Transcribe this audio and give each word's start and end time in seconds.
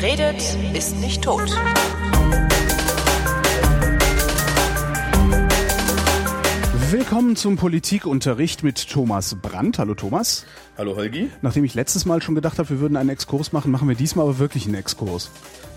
Wer 0.00 0.12
redet, 0.12 0.56
ist 0.72 0.96
nicht 0.96 1.22
tot. 1.22 1.50
Willkommen 6.90 7.36
zum 7.36 7.56
Politikunterricht 7.56 8.62
mit 8.62 8.88
Thomas 8.88 9.36
Brandt. 9.42 9.78
Hallo 9.78 9.94
Thomas. 9.94 10.46
Hallo 10.78 10.96
Holgi. 10.96 11.28
Nachdem 11.42 11.64
ich 11.64 11.74
letztes 11.74 12.06
Mal 12.06 12.22
schon 12.22 12.34
gedacht 12.34 12.58
habe, 12.58 12.70
wir 12.70 12.80
würden 12.80 12.96
einen 12.96 13.10
Exkurs 13.10 13.52
machen, 13.52 13.70
machen 13.70 13.88
wir 13.88 13.94
diesmal 13.94 14.24
aber 14.24 14.38
wirklich 14.38 14.64
einen 14.64 14.76
Exkurs. 14.76 15.30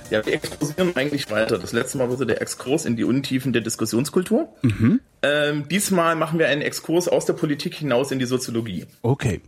Ja, 0.09 0.25
wir 0.25 0.33
exkursieren 0.33 0.95
eigentlich 0.95 1.29
weiter. 1.29 1.59
Das 1.59 1.73
letzte 1.73 1.97
Mal 1.97 2.09
war 2.09 2.15
so 2.15 2.23
der 2.23 2.41
Exkurs 2.41 2.85
in 2.85 2.95
die 2.95 3.03
Untiefen 3.03 3.51
der 3.51 3.61
Diskussionskultur. 3.61 4.47
Mhm. 4.61 5.01
Ähm, 5.21 5.67
diesmal 5.67 6.15
machen 6.15 6.39
wir 6.39 6.47
einen 6.47 6.61
Exkurs 6.61 7.09
aus 7.09 7.25
der 7.25 7.33
Politik 7.33 7.75
hinaus 7.75 8.11
in 8.11 8.19
die 8.19 8.25
Soziologie. 8.25 8.85
Okay. 9.01 9.41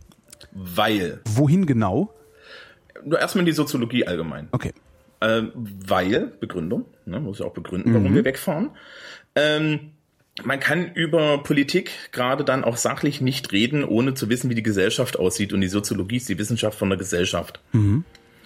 Weil, 0.52 1.20
Wohin 1.24 1.64
genau? 1.64 2.12
Nur 3.04 3.18
erstmal 3.18 3.42
in 3.42 3.46
die 3.46 3.52
Soziologie 3.52 4.06
allgemein. 4.06 4.48
Okay. 4.52 4.72
Ähm, 5.20 5.52
weil, 5.54 6.32
Begründung, 6.40 6.84
ne, 7.04 7.20
muss 7.20 7.38
ja 7.38 7.46
auch 7.46 7.54
begründen, 7.54 7.94
warum 7.94 8.14
wir 8.14 8.24
wegfahren. 8.24 8.70
Ähm, 9.34 9.92
man 10.44 10.60
kann 10.60 10.92
über 10.92 11.42
Politik 11.42 11.90
gerade 12.12 12.44
dann 12.44 12.64
auch 12.64 12.76
sachlich 12.76 13.22
nicht 13.22 13.52
reden, 13.52 13.84
ohne 13.84 14.12
zu 14.12 14.28
wissen, 14.28 14.50
wie 14.50 14.54
die 14.54 14.62
Gesellschaft 14.62 15.18
aussieht. 15.18 15.54
Und 15.54 15.62
die 15.62 15.68
Soziologie 15.68 16.16
ist 16.16 16.28
die 16.28 16.38
Wissenschaft 16.38 16.78
von 16.78 16.90
der 16.90 16.98
Gesellschaft. 16.98 17.60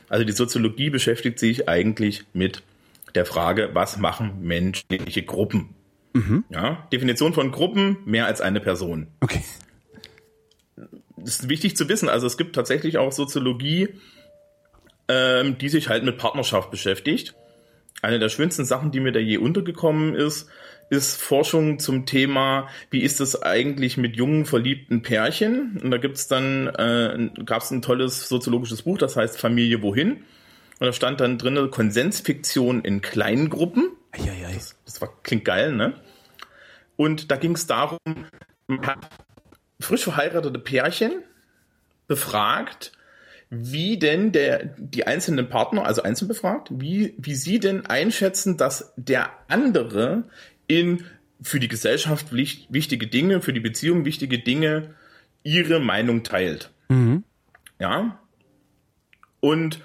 Also 0.08 0.24
die 0.24 0.32
Soziologie 0.32 0.90
beschäftigt 0.90 1.40
sich 1.40 1.68
eigentlich 1.68 2.24
mit 2.32 2.62
der 3.16 3.26
Frage, 3.26 3.70
was 3.72 3.98
machen 3.98 4.40
menschliche 4.42 5.24
Gruppen? 5.24 5.70
Ja, 6.48 6.86
Definition 6.92 7.32
von 7.34 7.50
Gruppen, 7.50 7.98
mehr 8.04 8.26
als 8.26 8.40
eine 8.40 8.60
Person. 8.60 9.08
Okay. 9.20 9.42
Das 11.16 11.40
ist 11.40 11.48
wichtig 11.48 11.76
zu 11.76 11.88
wissen. 11.88 12.08
Also 12.08 12.26
es 12.26 12.36
gibt 12.36 12.54
tatsächlich 12.54 12.98
auch 12.98 13.12
Soziologie, 13.12 13.88
ähm, 15.10 15.58
die 15.58 15.68
sich 15.68 15.88
halt 15.88 16.04
mit 16.04 16.18
Partnerschaft 16.18 16.70
beschäftigt. 16.70 17.34
Eine 18.00 18.20
der 18.20 18.28
schönsten 18.28 18.64
Sachen, 18.64 18.92
die 18.92 19.00
mir 19.00 19.10
da 19.10 19.18
je 19.18 19.38
untergekommen 19.38 20.14
ist, 20.14 20.48
ist 20.88 21.20
Forschung 21.20 21.78
zum 21.78 22.06
Thema, 22.06 22.68
wie 22.90 23.02
ist 23.02 23.20
es 23.20 23.42
eigentlich 23.42 23.96
mit 23.96 24.16
jungen 24.16 24.46
verliebten 24.46 25.02
Pärchen? 25.02 25.80
Und 25.82 25.90
da 25.90 25.98
gibt's 25.98 26.28
dann, 26.28 26.68
äh, 26.68 27.30
gab 27.44 27.62
es 27.62 27.70
ein 27.70 27.82
tolles 27.82 28.28
soziologisches 28.28 28.82
Buch, 28.82 28.98
das 28.98 29.16
heißt 29.16 29.38
Familie 29.38 29.82
wohin? 29.82 30.24
Und 30.78 30.86
da 30.86 30.92
stand 30.92 31.20
dann 31.20 31.38
drin 31.38 31.70
Konsensfiktion 31.70 32.82
in 32.82 33.00
kleinen 33.02 33.50
Gruppen. 33.50 33.90
Eieiei. 34.12 34.58
Das 34.84 35.00
war, 35.00 35.12
klingt 35.22 35.44
geil, 35.44 35.72
ne? 35.72 35.94
Und 36.96 37.30
da 37.30 37.36
ging 37.36 37.52
es 37.52 37.66
darum, 37.66 37.98
man 38.66 38.86
hat 38.86 38.98
frisch 39.80 40.04
verheiratete 40.04 40.58
Pärchen 40.58 41.22
befragt, 42.06 42.92
wie 43.50 43.98
denn 43.98 44.30
der, 44.32 44.64
die 44.78 45.06
einzelnen 45.06 45.48
Partner, 45.48 45.84
also 45.84 46.02
einzeln 46.02 46.28
befragt, 46.28 46.68
wie, 46.72 47.14
wie 47.18 47.34
sie 47.34 47.58
denn 47.58 47.84
einschätzen, 47.86 48.56
dass 48.56 48.92
der 48.96 49.30
andere 49.48 50.24
in 50.68 51.04
für 51.42 51.58
die 51.58 51.68
Gesellschaft 51.68 52.32
wich- 52.32 52.66
wichtige 52.70 53.06
Dinge, 53.08 53.40
für 53.42 53.52
die 53.52 53.60
Beziehung 53.60 54.04
wichtige 54.04 54.38
Dinge 54.38 54.94
ihre 55.42 55.80
Meinung 55.80 56.22
teilt. 56.22 56.70
Ja. 57.78 58.20
Und 59.40 59.80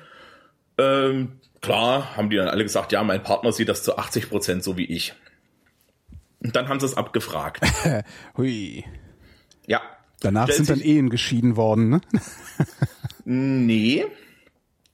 ähm, 0.77 1.39
klar 1.61 2.17
haben 2.17 2.29
die 2.29 2.35
dann 2.35 2.49
alle 2.49 2.63
gesagt, 2.63 2.91
ja, 2.91 3.03
mein 3.03 3.23
Partner 3.23 3.51
sieht 3.51 3.69
das 3.69 3.83
zu 3.83 3.97
80 3.97 4.29
Prozent 4.29 4.63
so 4.63 4.77
wie 4.77 4.85
ich. 4.85 5.13
Und 6.43 6.55
dann 6.55 6.67
haben 6.67 6.79
sie 6.79 6.85
es 6.85 6.97
abgefragt. 6.97 7.61
Hui. 8.37 8.85
Ja. 9.65 9.81
Danach 10.19 10.49
sind 10.51 10.69
dann 10.69 10.81
Ehen 10.81 11.09
geschieden 11.09 11.55
worden, 11.55 11.89
ne? 11.89 12.01
Nee, 13.25 14.05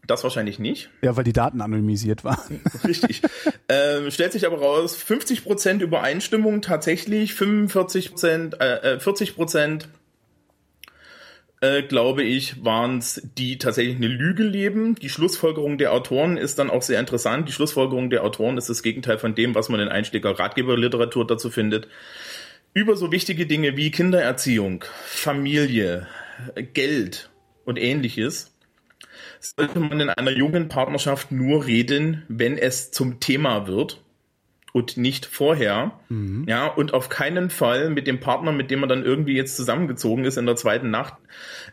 das 0.08 0.24
wahrscheinlich 0.24 0.58
nicht. 0.58 0.90
Ja, 1.02 1.16
weil 1.16 1.24
die 1.24 1.34
Daten 1.34 1.62
anonymisiert 1.62 2.24
waren. 2.24 2.62
Richtig. 2.84 3.22
ähm, 3.70 4.10
stellt 4.10 4.34
sich 4.34 4.46
aber 4.46 4.60
raus, 4.60 4.98
50% 4.98 5.80
Übereinstimmung 5.80 6.62
tatsächlich, 6.62 7.34
45%, 7.34 8.60
äh, 8.60 8.96
äh, 8.96 8.98
40% 8.98 9.86
äh, 11.62 11.84
glaube 11.84 12.24
ich, 12.24 12.66
waren 12.66 12.98
es, 12.98 13.22
die 13.38 13.60
tatsächlich 13.60 13.96
eine 13.96 14.08
Lüge 14.08 14.44
leben. 14.44 14.96
Die 14.96 15.10
Schlussfolgerung 15.10 15.78
der 15.78 15.94
Autoren 15.94 16.36
ist 16.36 16.58
dann 16.58 16.72
auch 16.72 16.82
sehr 16.82 17.00
interessant. 17.00 17.48
Die 17.48 17.54
Schlussfolgerung 17.54 18.10
der 18.10 18.24
Autoren 18.24 18.58
ist 18.58 18.70
das 18.70 18.82
Gegenteil 18.82 19.20
von 19.20 19.36
dem, 19.36 19.54
was 19.54 19.70
man 19.70 19.80
in 19.80 19.88
Einsteiger-Ratgeberliteratur 19.88 21.28
dazu 21.28 21.52
findet. 21.52 21.88
Über 22.74 22.96
so 22.96 23.12
wichtige 23.12 23.46
Dinge 23.46 23.78
wie 23.78 23.92
Kindererziehung, 23.92 24.84
Familie, 25.06 26.08
äh, 26.56 26.64
Geld 26.64 27.31
und 27.66 27.78
ähnliches 27.78 28.52
sollte 29.40 29.80
man 29.80 30.00
in 30.00 30.10
einer 30.10 30.32
jungen 30.32 30.68
Partnerschaft 30.68 31.32
nur 31.32 31.66
reden, 31.66 32.24
wenn 32.28 32.58
es 32.58 32.92
zum 32.92 33.20
Thema 33.20 33.68
wird 33.68 34.04
und 34.74 34.98
nicht 34.98 35.26
vorher. 35.26 36.00
Ja, 36.48 36.68
und 36.68 36.94
auf 36.94 37.10
keinen 37.10 37.50
Fall 37.50 37.90
mit 37.90 38.08
dem 38.08 38.20
Partner, 38.20 38.52
mit 38.52 38.72
dem 38.72 38.80
man 38.80 38.90
dann 38.90 39.04
irgendwie 39.04 39.36
jetzt 39.36 39.56
zusammengezogen 39.58 40.26
ist 40.26 40.38
in 40.38 40.46
der 40.46 40.56
zweiten 40.56 40.92
Nacht, 40.92 41.16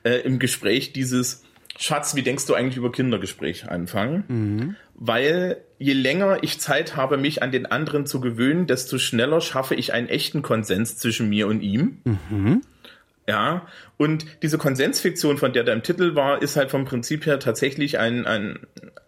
äh, 0.03 0.21
im 0.21 0.39
Gespräch 0.39 0.93
dieses 0.93 1.45
Schatz, 1.79 2.17
wie 2.17 2.23
denkst 2.23 2.47
du 2.47 2.55
eigentlich 2.55 2.77
über 2.77 2.91
Kindergespräch 2.91 3.69
anfangen? 3.69 4.25
Weil 4.95 5.59
je 5.79 5.93
länger 5.93 6.39
ich 6.43 6.59
Zeit 6.59 6.97
habe, 6.97 7.19
mich 7.19 7.41
an 7.41 7.53
den 7.53 7.67
anderen 7.67 8.05
zu 8.05 8.21
gewöhnen, 8.21 8.67
desto 8.67 8.99
schneller 8.99 9.41
schaffe 9.41 9.77
ich 9.77 9.93
einen 9.93 10.09
echten 10.09 10.43
Konsens 10.43 10.99
zwischen 10.99 11.29
mir 11.29 11.47
und 11.47 11.61
ihm. 11.61 11.99
Ja, 13.29 13.67
und 13.99 14.25
diese 14.43 14.57
Konsensfiktion, 14.57 15.37
von 15.37 15.53
der 15.53 15.63
da 15.63 15.75
im 15.75 15.83
Titel 15.83 16.15
war, 16.15 16.41
ist 16.41 16.57
halt 16.57 16.71
vom 16.71 16.87
Prinzip 16.87 17.27
her 17.27 17.39
tatsächlich 17.39 17.99
ein, 17.99 18.25
ein, 18.27 18.61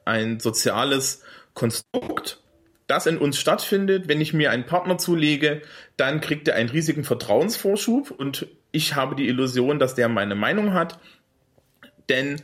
ein 0.05 0.41
soziales 0.41 1.23
Konstrukt, 1.55 2.43
das 2.87 3.07
in 3.07 3.17
uns 3.17 3.39
stattfindet. 3.39 4.09
Wenn 4.09 4.21
ich 4.21 4.35
mir 4.35 4.51
einen 4.51 4.67
Partner 4.67 4.99
zulege, 4.99 5.63
dann 5.97 6.21
kriegt 6.21 6.49
er 6.49 6.57
einen 6.57 6.69
riesigen 6.69 7.03
Vertrauensvorschub 7.03 8.11
und 8.11 8.47
ich 8.73 8.95
habe 8.95 9.17
die 9.17 9.27
Illusion, 9.27 9.79
dass 9.79 9.95
der 9.95 10.11
meine 10.11 10.35
Meinung 10.35 10.75
hat. 10.75 11.01
Denn 12.11 12.43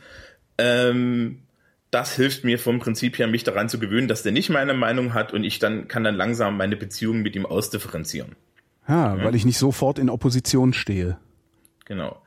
ähm, 0.57 1.43
das 1.91 2.15
hilft 2.15 2.43
mir 2.43 2.57
vom 2.57 2.79
Prinzip 2.79 3.19
her, 3.19 3.27
mich 3.27 3.43
daran 3.43 3.69
zu 3.69 3.77
gewöhnen, 3.77 4.07
dass 4.07 4.23
der 4.23 4.31
nicht 4.31 4.49
meine 4.49 4.73
Meinung 4.73 5.13
hat 5.13 5.31
und 5.31 5.43
ich 5.43 5.59
dann 5.59 5.87
kann 5.87 6.03
dann 6.03 6.15
langsam 6.15 6.57
meine 6.57 6.75
Beziehung 6.75 7.21
mit 7.21 7.35
ihm 7.35 7.45
ausdifferenzieren. 7.45 8.35
Ja, 8.87 9.23
weil 9.23 9.35
ich 9.35 9.45
nicht 9.45 9.59
sofort 9.59 9.99
in 9.99 10.09
Opposition 10.09 10.73
stehe. 10.73 11.19
Genau. 11.87 12.21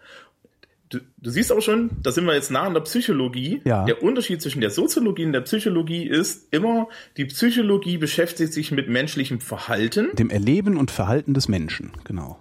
Du, 0.89 0.99
du 1.19 1.31
siehst 1.31 1.53
auch 1.53 1.61
schon, 1.61 1.91
da 2.03 2.11
sind 2.11 2.25
wir 2.25 2.35
jetzt 2.35 2.51
nah 2.51 2.63
an 2.63 2.75
der 2.75 2.81
Psychologie. 2.81 3.61
Ja. 3.65 3.85
Der 3.85 4.03
Unterschied 4.03 4.43
zwischen 4.43 4.61
der 4.61 4.71
Soziologie 4.71 5.25
und 5.25 5.33
der 5.33 5.43
Psychologie 5.43 6.09
ist 6.09 6.53
immer, 6.53 6.89
die 7.17 7.27
Psychologie 7.27 7.97
beschäftigt 7.97 8.53
sich 8.53 8.73
mit 8.73 8.89
menschlichem 8.89 9.41
Verhalten. 9.41 10.09
Dem 10.15 10.31
Erleben 10.31 10.77
und 10.77 10.91
Verhalten 10.91 11.33
des 11.33 11.47
Menschen, 11.47 11.93
genau. 12.03 12.41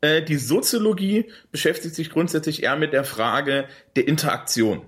Äh, 0.00 0.22
die 0.22 0.36
Soziologie 0.36 1.26
beschäftigt 1.52 1.94
sich 1.94 2.10
grundsätzlich 2.10 2.64
eher 2.64 2.76
mit 2.76 2.92
der 2.92 3.04
Frage 3.04 3.66
der 3.94 4.08
Interaktion. 4.08 4.82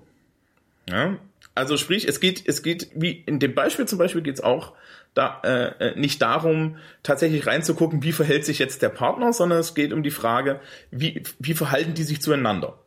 Ja? 0.89 1.19
Also 1.55 1.77
sprich, 1.77 2.09
es 2.09 2.21
geht, 2.21 2.43
es 2.47 2.63
geht, 2.63 2.89
wie 2.95 3.11
in 3.11 3.39
dem 3.39 3.55
Beispiel 3.55 3.87
zum 3.87 3.99
Beispiel 3.99 4.23
geht 4.23 4.37
es 4.37 4.41
auch 4.41 4.73
da, 5.15 5.41
äh, 5.45 5.91
äh, 5.91 6.01
nicht 6.01 6.23
darum, 6.23 6.77
tatsächlich 7.03 7.47
reinzugucken, 7.47 8.03
wie 8.03 8.13
verhält 8.13 8.47
sich 8.47 8.59
jetzt 8.59 8.81
der 8.81 8.89
Partner, 8.89 9.33
sondern 9.33 9.59
es 9.59 9.75
geht 9.75 9.93
um 9.93 10.03
die 10.03 10.11
Frage, 10.11 10.61
wie, 10.91 11.23
wie 11.39 11.55
verhalten 11.55 11.95
die 11.95 12.05
sich 12.05 12.23
zueinander. 12.23 12.79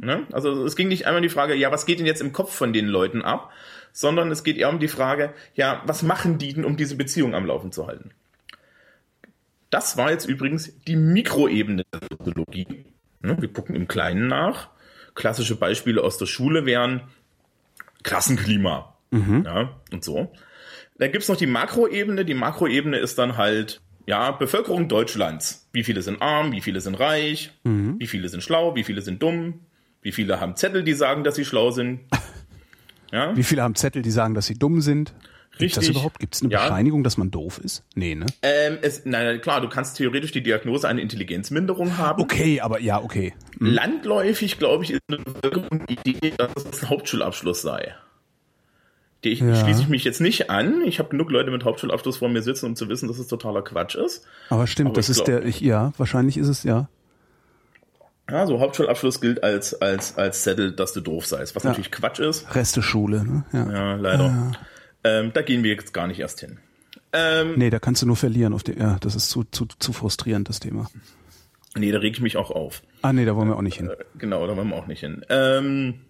Ne? 0.00 0.26
Also 0.32 0.64
es 0.64 0.76
ging 0.76 0.88
nicht 0.88 1.06
einmal 1.06 1.20
um 1.20 1.22
die 1.22 1.34
Frage, 1.34 1.54
ja, 1.54 1.72
was 1.72 1.86
geht 1.86 1.98
denn 1.98 2.06
jetzt 2.06 2.20
im 2.20 2.32
Kopf 2.32 2.54
von 2.54 2.72
den 2.72 2.86
Leuten 2.86 3.22
ab, 3.22 3.50
sondern 3.92 4.30
es 4.30 4.44
geht 4.44 4.58
eher 4.58 4.68
um 4.68 4.78
die 4.78 4.88
Frage, 4.88 5.32
ja, 5.54 5.82
was 5.86 6.02
machen 6.02 6.38
die 6.38 6.52
denn, 6.52 6.64
um 6.64 6.76
diese 6.76 6.96
Beziehung 6.96 7.34
am 7.34 7.46
Laufen 7.46 7.72
zu 7.72 7.86
halten? 7.86 8.10
Das 9.70 9.96
war 9.96 10.10
jetzt 10.10 10.26
übrigens 10.26 10.72
die 10.86 10.96
Mikroebene 10.96 11.84
der 11.92 12.00
Soziologie. 12.10 12.84
Ne, 13.20 13.36
Wir 13.40 13.52
gucken 13.52 13.74
im 13.74 13.88
Kleinen 13.88 14.28
nach. 14.28 14.68
Klassische 15.14 15.56
Beispiele 15.56 16.04
aus 16.04 16.18
der 16.18 16.26
Schule 16.26 16.66
wären 16.66 17.00
Klassenklima 18.06 18.96
ja, 19.44 19.70
und 19.92 20.04
so. 20.04 20.32
Dann 20.98 21.12
gibt's 21.12 21.28
noch 21.28 21.36
die 21.36 21.46
Makroebene. 21.46 22.24
Die 22.24 22.34
Makroebene 22.34 22.98
ist 22.98 23.18
dann 23.18 23.36
halt, 23.36 23.82
ja, 24.06 24.30
Bevölkerung 24.30 24.88
Deutschlands. 24.88 25.68
Wie 25.72 25.84
viele 25.84 26.02
sind 26.02 26.22
arm, 26.22 26.52
wie 26.52 26.60
viele 26.60 26.80
sind 26.80 26.94
reich, 26.94 27.52
wie 27.98 28.06
viele 28.06 28.28
sind 28.28 28.42
schlau, 28.42 28.74
wie 28.74 28.84
viele 28.84 29.02
sind 29.02 29.22
dumm, 29.22 29.60
wie 30.02 30.12
viele 30.12 30.40
haben 30.40 30.56
Zettel, 30.56 30.84
die 30.84 30.94
sagen, 30.94 31.24
dass 31.24 31.34
sie 31.34 31.44
schlau 31.44 31.70
sind. 31.70 32.00
Ja, 33.12 33.36
Wie 33.36 33.44
viele 33.44 33.62
haben 33.62 33.76
Zettel, 33.76 34.02
die 34.02 34.10
sagen, 34.10 34.34
dass 34.34 34.46
sie 34.46 34.58
dumm 34.58 34.80
sind? 34.80 35.14
Gibt's 35.58 35.74
das 35.74 35.82
Richtig. 35.82 35.96
überhaupt? 35.96 36.18
Gibt 36.18 36.34
es 36.34 36.42
eine 36.42 36.50
Ja. 36.52 36.62
Bescheinigung, 36.62 37.02
dass 37.02 37.16
man 37.16 37.30
doof 37.30 37.58
ist? 37.58 37.82
Nee, 37.94 38.14
ne? 38.14 38.26
ähm, 38.42 38.78
es, 38.82 39.04
nein, 39.06 39.40
klar, 39.40 39.60
du 39.60 39.68
kannst 39.68 39.96
theoretisch 39.96 40.32
die 40.32 40.42
Diagnose 40.42 40.86
eine 40.88 41.00
Intelligenzminderung 41.00 41.96
haben. 41.96 42.20
Okay, 42.22 42.60
aber 42.60 42.80
ja, 42.80 43.02
okay. 43.02 43.32
Landläufig, 43.58 44.58
glaube 44.58 44.84
ich, 44.84 44.90
ist 44.92 45.00
eine 45.08 45.18
Idee, 45.88 46.32
dass 46.36 46.50
es 46.70 46.82
ein 46.82 46.90
Hauptschulabschluss 46.90 47.62
sei. 47.62 47.94
Die 49.24 49.30
ich, 49.30 49.40
Ja. 49.40 49.54
schließe 49.56 49.80
ich 49.80 49.88
mich 49.88 50.04
jetzt 50.04 50.20
nicht 50.20 50.50
an. 50.50 50.82
Ich 50.82 50.98
habe 50.98 51.08
genug 51.08 51.30
Leute 51.30 51.50
mit 51.50 51.64
Hauptschulabschluss 51.64 52.18
vor 52.18 52.28
mir 52.28 52.42
sitzen, 52.42 52.66
um 52.66 52.76
zu 52.76 52.88
wissen, 52.88 53.08
dass 53.08 53.18
es 53.18 53.26
totaler 53.26 53.62
Quatsch 53.62 53.94
ist. 53.94 54.24
Aber 54.50 54.66
stimmt, 54.66 54.90
Aber 54.90 54.96
das 54.96 55.08
ist 55.08 55.24
glaub- 55.24 55.40
der, 55.40 55.44
ich, 55.46 55.60
ja, 55.60 55.92
wahrscheinlich 55.96 56.36
ist 56.36 56.48
es 56.48 56.62
ja. 56.64 56.88
Ja, 58.30 58.46
so 58.46 58.58
Hauptschulabschluss 58.60 59.20
gilt 59.20 59.42
als, 59.44 59.80
als, 59.80 60.16
als 60.18 60.42
Zettel, 60.42 60.72
dass 60.72 60.92
du 60.92 61.00
doof 61.00 61.26
seist, 61.26 61.54
was 61.56 61.62
Ja. 61.62 61.70
natürlich 61.70 61.92
Quatsch 61.92 62.18
ist. 62.18 62.54
Reste 62.54 62.82
Schule, 62.82 63.24
ne? 63.24 63.44
Ja. 63.52 63.72
Ja, 63.72 63.94
leider. 63.94 64.52
Ähm, 65.06 65.30
da 65.32 65.42
gehen 65.42 65.62
wir 65.62 65.70
jetzt 65.72 65.94
gar 65.94 66.06
nicht 66.08 66.18
erst 66.18 66.40
hin. 66.40 66.58
Ähm, 67.12 67.54
Nee, 67.56 67.70
da 67.70 67.78
kannst 67.78 68.02
du 68.02 68.06
nur 68.06 68.16
verlieren 68.16 68.52
auf 68.52 68.64
die, 68.64 68.72
ja, 68.72 68.96
das 69.00 69.14
ist 69.14 69.30
zu, 69.30 69.44
zu, 69.44 69.66
zu 69.78 69.92
frustrierend, 69.92 70.48
das 70.48 70.58
Thema. 70.58 70.90
nee, 71.76 71.92
da 71.92 71.98
reg 71.98 72.14
ich 72.14 72.20
mich 72.20 72.36
auch 72.36 72.50
auf. 72.50 72.82
Ah, 73.02 73.12
nee, 73.12 73.24
da 73.24 73.36
wollen 73.36 73.48
wir 73.48 73.56
auch 73.56 73.62
nicht 73.62 73.76
hin. 73.76 73.90
Genau, 74.18 74.46
da 74.46 74.56
wollen 74.56 74.68
wir 74.68 74.76
auch 74.76 74.86
nicht 74.88 75.00
hin. 75.00 75.24
Ähm, 75.28 76.00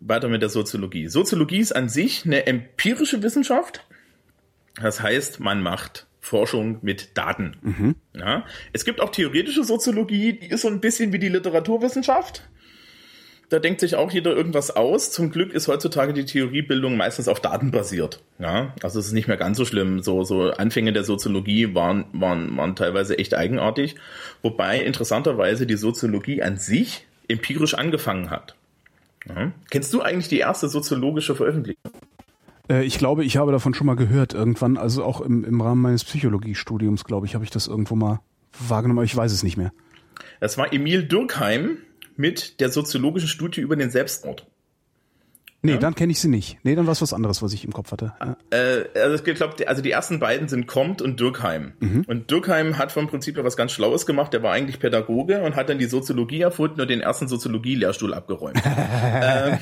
weiter 0.00 0.28
mit 0.28 0.42
der 0.42 0.48
Soziologie. 0.48 1.08
Soziologie 1.08 1.58
ist 1.58 1.72
an 1.74 1.88
sich 1.88 2.24
eine 2.24 2.46
empirische 2.46 3.22
Wissenschaft. 3.22 3.84
Das 4.80 5.02
heißt, 5.02 5.40
man 5.40 5.62
macht 5.62 6.06
Forschung 6.20 6.78
mit 6.82 7.16
Daten. 7.18 7.96
Ja. 8.14 8.44
Es 8.72 8.84
gibt 8.84 9.00
auch 9.00 9.10
theoretische 9.10 9.64
Soziologie, 9.64 10.34
die 10.34 10.48
ist 10.48 10.62
so 10.62 10.68
ein 10.68 10.80
bisschen 10.80 11.12
wie 11.12 11.18
die 11.18 11.28
Literaturwissenschaft. 11.28 12.48
Da 13.50 13.58
denkt 13.58 13.80
sich 13.80 13.96
auch 13.96 14.12
jeder 14.12 14.34
irgendwas 14.34 14.70
aus. 14.70 15.10
Zum 15.10 15.30
Glück 15.30 15.52
ist 15.52 15.66
heutzutage 15.66 16.12
die 16.12 16.24
Theoriebildung 16.24 16.96
meistens 16.96 17.26
auf 17.26 17.40
Daten 17.40 17.72
basiert. 17.72 18.22
Ja, 18.38 18.72
also 18.80 19.00
es 19.00 19.08
ist 19.08 19.12
nicht 19.12 19.26
mehr 19.26 19.36
ganz 19.36 19.56
so 19.56 19.64
schlimm. 19.64 20.02
So, 20.02 20.22
so 20.22 20.52
Anfänge 20.52 20.92
der 20.92 21.02
Soziologie 21.02 21.74
waren, 21.74 22.04
waren, 22.12 22.56
waren 22.56 22.76
teilweise 22.76 23.18
echt 23.18 23.34
eigenartig. 23.34 23.96
Wobei 24.40 24.80
interessanterweise 24.80 25.66
die 25.66 25.76
Soziologie 25.76 26.42
an 26.42 26.58
sich 26.58 27.06
empirisch 27.26 27.74
angefangen 27.74 28.30
hat. 28.30 28.54
Ja. 29.28 29.50
Kennst 29.68 29.92
du 29.92 30.00
eigentlich 30.00 30.28
die 30.28 30.38
erste 30.38 30.68
soziologische 30.68 31.34
Veröffentlichung? 31.34 31.90
Äh, 32.68 32.84
ich 32.84 32.98
glaube, 32.98 33.24
ich 33.24 33.36
habe 33.36 33.50
davon 33.50 33.74
schon 33.74 33.88
mal 33.88 33.96
gehört 33.96 34.32
irgendwann, 34.32 34.76
also 34.76 35.02
auch 35.02 35.20
im, 35.20 35.44
im 35.44 35.60
Rahmen 35.60 35.82
meines 35.82 36.04
Psychologiestudiums, 36.04 37.02
glaube 37.02 37.26
ich, 37.26 37.34
habe 37.34 37.42
ich 37.42 37.50
das 37.50 37.66
irgendwo 37.66 37.96
mal 37.96 38.20
wahrgenommen, 38.68 39.00
aber 39.00 39.04
ich 39.04 39.16
weiß 39.16 39.32
es 39.32 39.42
nicht 39.42 39.56
mehr. 39.56 39.72
Das 40.38 40.56
war 40.56 40.72
Emil 40.72 41.02
Durkheim 41.02 41.78
mit 42.20 42.60
der 42.60 42.70
soziologischen 42.70 43.28
Studie 43.28 43.60
über 43.60 43.76
den 43.76 43.90
Selbstmord. 43.90 44.46
Nee, 45.62 45.76
dann 45.76 45.94
kenne 45.94 46.12
ich 46.12 46.20
sie 46.20 46.28
nicht. 46.28 46.58
Nee, 46.62 46.74
dann 46.74 46.86
war 46.86 46.92
es 46.92 47.02
was 47.02 47.12
anderes, 47.12 47.42
was 47.42 47.52
ich 47.52 47.64
im 47.64 47.72
Kopf 47.72 47.92
hatte. 47.92 48.14
Ja. 48.18 48.36
Äh, 48.50 48.98
also 48.98 49.22
ich 49.22 49.36
glaube, 49.36 49.68
also 49.68 49.82
die 49.82 49.90
ersten 49.90 50.18
beiden 50.18 50.48
sind 50.48 50.66
Comte 50.66 51.04
und 51.04 51.20
Durkheim. 51.20 51.74
Und 52.06 52.30
Durkheim 52.30 52.78
hat 52.78 52.92
vom 52.92 53.08
Prinzip 53.08 53.36
her 53.36 53.44
was 53.44 53.58
ganz 53.58 53.72
Schlaues 53.72 54.06
gemacht. 54.06 54.32
Der 54.32 54.42
war 54.42 54.52
eigentlich 54.52 54.78
Pädagoge 54.78 55.42
und 55.42 55.56
hat 55.56 55.68
dann 55.68 55.78
die 55.78 55.84
Soziologie 55.84 56.40
erfunden 56.40 56.80
und 56.80 56.88
den 56.88 57.00
ersten 57.00 57.28
Soziologie-Lehrstuhl 57.28 58.14
abgeräumt. 58.14 58.62
ähm, 59.22 59.58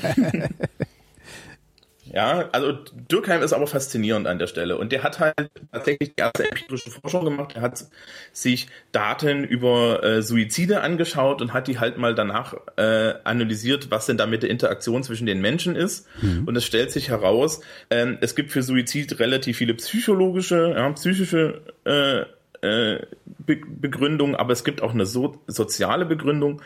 ja, 2.19 2.49
also 2.51 2.73
Durkheim 3.07 3.41
ist 3.41 3.53
aber 3.53 3.65
faszinierend 3.65 4.27
an 4.27 4.39
der 4.39 4.47
Stelle. 4.47 4.77
Und 4.77 4.91
der 4.91 5.03
hat 5.03 5.21
halt 5.21 5.51
tatsächlich 5.71 6.15
die 6.15 6.21
erste 6.21 6.51
empirische 6.51 6.91
Forschung 6.91 7.23
gemacht. 7.23 7.53
Er 7.55 7.61
hat 7.61 7.85
sich 8.33 8.67
Daten 8.91 9.45
über 9.45 10.03
äh, 10.03 10.21
Suizide 10.21 10.81
angeschaut 10.81 11.41
und 11.41 11.53
hat 11.53 11.69
die 11.69 11.79
halt 11.79 11.97
mal 11.97 12.13
danach 12.13 12.55
äh, 12.75 13.13
analysiert, 13.23 13.89
was 13.89 14.05
denn 14.05 14.17
da 14.17 14.25
mit 14.25 14.43
der 14.43 14.49
Interaktion 14.49 15.01
zwischen 15.01 15.27
den 15.27 15.39
Menschen 15.39 15.77
ist. 15.77 16.09
Und 16.45 16.57
es 16.57 16.65
stellt 16.65 16.91
sich 16.91 17.07
heraus, 17.07 17.61
ähm, 17.89 18.17
es 18.19 18.35
gibt 18.35 18.51
für 18.51 18.63
Suizid 18.63 19.17
relativ 19.19 19.55
viele 19.55 19.75
psychologische, 19.75 20.73
ja, 20.75 20.89
psychische 20.91 21.61
äh, 21.85 22.23
äh, 22.67 23.05
Be 23.25 23.61
Begründung, 23.65 24.35
aber 24.35 24.51
es 24.51 24.65
gibt 24.65 24.81
auch 24.81 24.93
eine 24.93 25.05
so 25.05 25.41
soziale 25.47 26.05
Begründung 26.05 26.61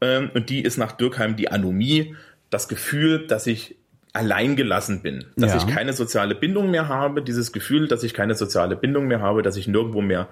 ähm, 0.00 0.30
und 0.32 0.48
die 0.48 0.62
ist 0.62 0.78
nach 0.78 0.92
Durkheim 0.92 1.36
die 1.36 1.50
Anomie, 1.50 2.16
das 2.48 2.68
Gefühl, 2.68 3.26
dass 3.26 3.46
ich 3.46 3.76
allein 4.14 4.56
gelassen 4.56 5.02
bin, 5.02 5.26
dass 5.36 5.50
Ja. 5.52 5.58
ich 5.58 5.66
keine 5.66 5.92
soziale 5.92 6.34
Bindung 6.34 6.70
mehr 6.70 6.88
habe, 6.88 7.20
dieses 7.22 7.52
Gefühl, 7.52 7.88
dass 7.88 8.02
ich 8.02 8.14
keine 8.14 8.34
soziale 8.34 8.76
Bindung 8.76 9.06
mehr 9.06 9.20
habe, 9.20 9.42
dass 9.42 9.56
ich 9.56 9.68
nirgendwo 9.68 10.00
mehr 10.00 10.28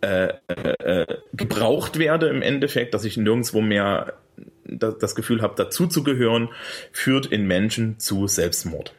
äh, 0.00 0.32
äh, 0.48 1.06
gebraucht 1.34 1.98
werde 1.98 2.28
im 2.28 2.42
Endeffekt, 2.42 2.94
dass 2.94 3.04
ich 3.04 3.16
nirgendwo 3.16 3.60
mehr 3.60 4.14
das, 4.64 4.98
das 4.98 5.14
Gefühl 5.14 5.42
habe, 5.42 5.54
dazuzugehören, 5.54 6.48
führt 6.90 7.26
in 7.26 7.46
Menschen 7.46 7.98
zu 7.98 8.26
Selbstmord. 8.26 8.94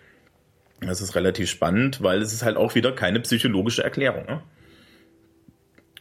Das 0.80 1.02
ist 1.02 1.16
relativ 1.16 1.50
spannend, 1.50 2.02
weil 2.02 2.22
es 2.22 2.32
ist 2.34 2.44
halt 2.44 2.58
auch 2.58 2.76
wieder 2.76 2.92
keine 2.94 3.20
psychologische 3.20 3.84
Erklärung. 3.84 4.26
Ne? 4.26 4.42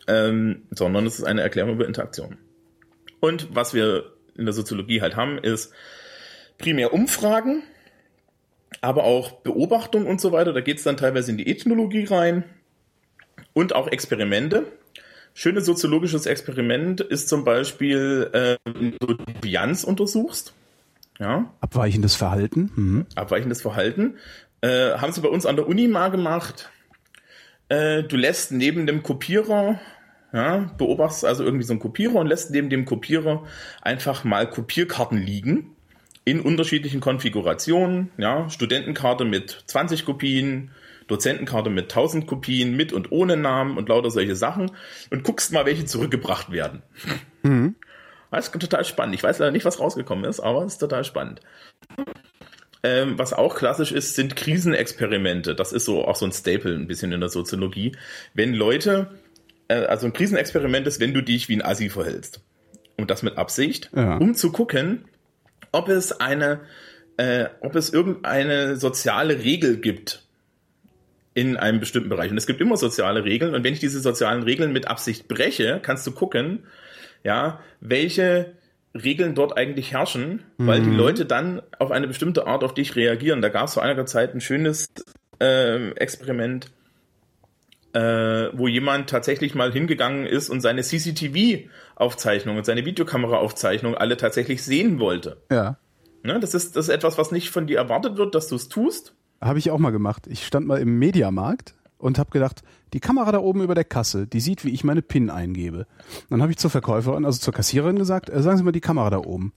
ähm, 0.08 0.62
sondern 0.70 1.06
es 1.06 1.18
ist 1.18 1.24
eine 1.24 1.42
Erklärung 1.42 1.74
über 1.74 1.86
Interaktion. 1.86 2.36
Und 3.20 3.54
was 3.54 3.74
wir 3.74 4.12
in 4.36 4.44
der 4.44 4.54
Soziologie 4.54 5.02
halt 5.02 5.14
haben, 5.16 5.38
ist 5.38 5.72
primär 6.58 6.92
Umfragen, 6.92 7.62
aber 8.80 9.04
auch 9.04 9.32
Beobachtung 9.42 10.06
und 10.06 10.20
so 10.20 10.32
weiter. 10.32 10.52
Da 10.52 10.60
geht 10.60 10.78
es 10.78 10.84
dann 10.84 10.96
teilweise 10.96 11.30
in 11.30 11.38
die 11.38 11.48
Ethnologie 11.48 12.04
rein 12.04 12.44
und 13.52 13.74
auch 13.74 13.88
Experimente. 13.88 14.66
Schönes 15.34 15.64
soziologisches 15.64 16.26
Experiment 16.26 17.00
ist 17.00 17.28
zum 17.28 17.44
Beispiel, 17.44 18.30
äh, 18.32 18.56
wenn 18.64 18.96
du 18.98 19.14
die 19.14 19.32
Bianz 19.40 19.84
untersuchst. 19.84 20.54
Ja, 21.18 21.52
Abweichendes 21.60 22.14
Verhalten. 22.16 22.72
Mhm. 22.74 23.06
abweichendes 23.14 23.60
Verhalten. 23.60 24.16
Äh, 24.62 24.92
haben 24.94 25.12
sie 25.12 25.20
bei 25.20 25.28
uns 25.28 25.46
an 25.46 25.56
der 25.56 25.68
Uni 25.68 25.86
mal 25.86 26.10
gemacht. 26.10 26.70
Äh, 27.68 28.04
du 28.04 28.16
lässt 28.16 28.52
neben 28.52 28.86
dem 28.86 29.02
Kopierer, 29.02 29.78
ja, 30.32 30.70
beobachtest 30.78 31.24
also 31.24 31.44
irgendwie 31.44 31.64
so 31.64 31.74
einen 31.74 31.80
Kopierer 31.80 32.16
und 32.16 32.26
lässt 32.26 32.50
neben 32.50 32.70
dem 32.70 32.84
Kopierer 32.84 33.44
einfach 33.82 34.24
mal 34.24 34.48
Kopierkarten 34.48 35.18
liegen 35.18 35.76
in 36.30 36.40
unterschiedlichen 36.40 37.00
Konfigurationen. 37.00 38.10
Ja, 38.16 38.48
Studentenkarte 38.48 39.24
mit 39.24 39.64
20 39.66 40.04
Kopien, 40.04 40.70
Dozentenkarte 41.08 41.70
mit 41.70 41.84
1000 41.90 42.26
Kopien, 42.26 42.76
mit 42.76 42.92
und 42.92 43.10
ohne 43.10 43.36
Namen 43.36 43.76
und 43.76 43.88
lauter 43.88 44.10
solche 44.10 44.36
Sachen 44.36 44.70
und 45.10 45.24
guckst 45.24 45.52
mal, 45.52 45.66
welche 45.66 45.84
zurückgebracht 45.84 46.52
werden. 46.52 46.82
Das 48.30 48.46
ist 48.48 48.60
total 48.60 48.84
spannend. 48.84 49.16
Ich 49.16 49.22
weiß 49.24 49.40
leider 49.40 49.50
nicht, 49.50 49.64
was 49.64 49.80
rausgekommen 49.80 50.24
ist, 50.24 50.38
aber 50.40 50.64
es 50.64 50.74
ist 50.74 50.78
total 50.78 51.02
spannend. 51.04 51.40
Ähm, 52.82 53.18
was 53.18 53.32
auch 53.32 53.56
klassisch 53.56 53.92
ist, 53.92 54.14
sind 54.14 54.36
Krisenexperimente. 54.36 55.54
Das 55.54 55.72
ist 55.72 55.84
so 55.84 56.04
auch 56.06 56.16
so 56.16 56.24
ein 56.26 56.32
Staple 56.32 56.74
ein 56.74 56.86
bisschen 56.86 57.12
in 57.12 57.20
der 57.20 57.28
Soziologie. 57.28 57.92
Wenn 58.32 58.54
Leute, 58.54 59.10
äh, 59.68 59.74
also 59.84 60.06
ein 60.06 60.12
Krisenexperiment 60.14 60.86
ist, 60.86 61.00
wenn 61.00 61.12
du 61.12 61.22
dich 61.22 61.48
wie 61.48 61.56
ein 61.56 61.62
Assi 61.62 61.90
verhältst. 61.90 62.40
Und 62.96 63.10
das 63.10 63.22
mit 63.22 63.36
Absicht, 63.36 63.90
Ja. 63.94 64.16
um 64.16 64.34
zu 64.34 64.52
gucken, 64.52 65.04
ob 65.72 65.88
es 65.88 66.12
eine, 66.20 66.60
äh, 67.16 67.46
ob 67.60 67.76
es 67.76 67.90
irgendeine 67.90 68.76
soziale 68.76 69.42
Regel 69.42 69.76
gibt 69.76 70.22
in 71.34 71.56
einem 71.56 71.80
bestimmten 71.80 72.08
Bereich. 72.08 72.30
Und 72.30 72.36
es 72.36 72.46
gibt 72.46 72.60
immer 72.60 72.76
soziale 72.76 73.24
Regeln. 73.24 73.54
Und 73.54 73.64
wenn 73.64 73.72
ich 73.72 73.80
diese 73.80 74.00
sozialen 74.00 74.42
Regeln 74.42 74.72
mit 74.72 74.88
Absicht 74.88 75.28
breche, 75.28 75.80
kannst 75.82 76.06
du 76.06 76.12
gucken, 76.12 76.64
ja, 77.22 77.60
welche 77.80 78.52
Regeln 78.94 79.34
dort 79.34 79.56
eigentlich 79.56 79.92
herrschen, 79.92 80.42
weil 80.58 80.80
die 80.80 80.90
Leute 80.90 81.24
dann 81.24 81.62
auf 81.78 81.92
eine 81.92 82.08
bestimmte 82.08 82.46
Art 82.48 82.64
auf 82.64 82.74
dich 82.74 82.96
reagieren. 82.96 83.40
Da 83.40 83.48
gab 83.48 83.68
es 83.68 83.74
vor 83.74 83.84
einiger 83.84 84.04
Zeit 84.06 84.34
ein 84.34 84.40
schönes 84.40 84.88
ähm, 85.38 85.92
Experiment, 85.96 86.72
äh, 87.92 88.50
wo 88.52 88.68
jemand 88.68 89.10
tatsächlich 89.10 89.54
mal 89.54 89.72
hingegangen 89.72 90.26
ist 90.26 90.48
und 90.48 90.60
seine 90.60 90.82
CCTV-Aufzeichnung 90.82 92.56
und 92.56 92.64
seine 92.64 92.84
Videokamera-Aufzeichnung 92.84 93.96
alle 93.96 94.16
tatsächlich 94.16 94.62
sehen 94.62 95.00
wollte. 95.00 95.42
Ja. 95.50 95.78
Ne? 96.22 96.38
Das, 96.40 96.54
ist, 96.54 96.76
das 96.76 96.86
ist 96.86 96.94
etwas, 96.94 97.18
was 97.18 97.32
nicht 97.32 97.50
von 97.50 97.66
dir 97.66 97.78
erwartet 97.78 98.16
wird, 98.16 98.34
dass 98.34 98.48
du 98.48 98.56
es 98.56 98.68
tust. 98.68 99.14
Habe 99.40 99.58
ich 99.58 99.70
auch 99.70 99.78
mal 99.78 99.90
gemacht. 99.90 100.26
Ich 100.26 100.46
stand 100.46 100.66
mal 100.66 100.80
im 100.80 100.98
Mediamarkt 100.98 101.74
und 101.98 102.18
habe 102.18 102.30
gedacht, 102.30 102.62
die 102.92 103.00
Kamera 103.00 103.32
da 103.32 103.38
oben 103.38 103.62
über 103.62 103.74
der 103.74 103.84
Kasse, 103.84 104.26
die 104.26 104.40
sieht, 104.40 104.64
wie 104.64 104.70
ich 104.70 104.84
meine 104.84 105.02
PIN 105.02 105.30
eingebe. 105.30 105.86
Dann 106.28 106.42
habe 106.42 106.52
ich 106.52 106.58
zur 106.58 106.70
Verkäuferin, 106.70 107.24
also 107.24 107.38
zur 107.38 107.54
Kassiererin 107.54 107.96
gesagt, 107.96 108.30
äh, 108.30 108.42
sagen 108.42 108.58
Sie 108.58 108.64
mal 108.64 108.72
die 108.72 108.80
Kamera 108.80 109.10
da 109.10 109.18
oben. 109.18 109.52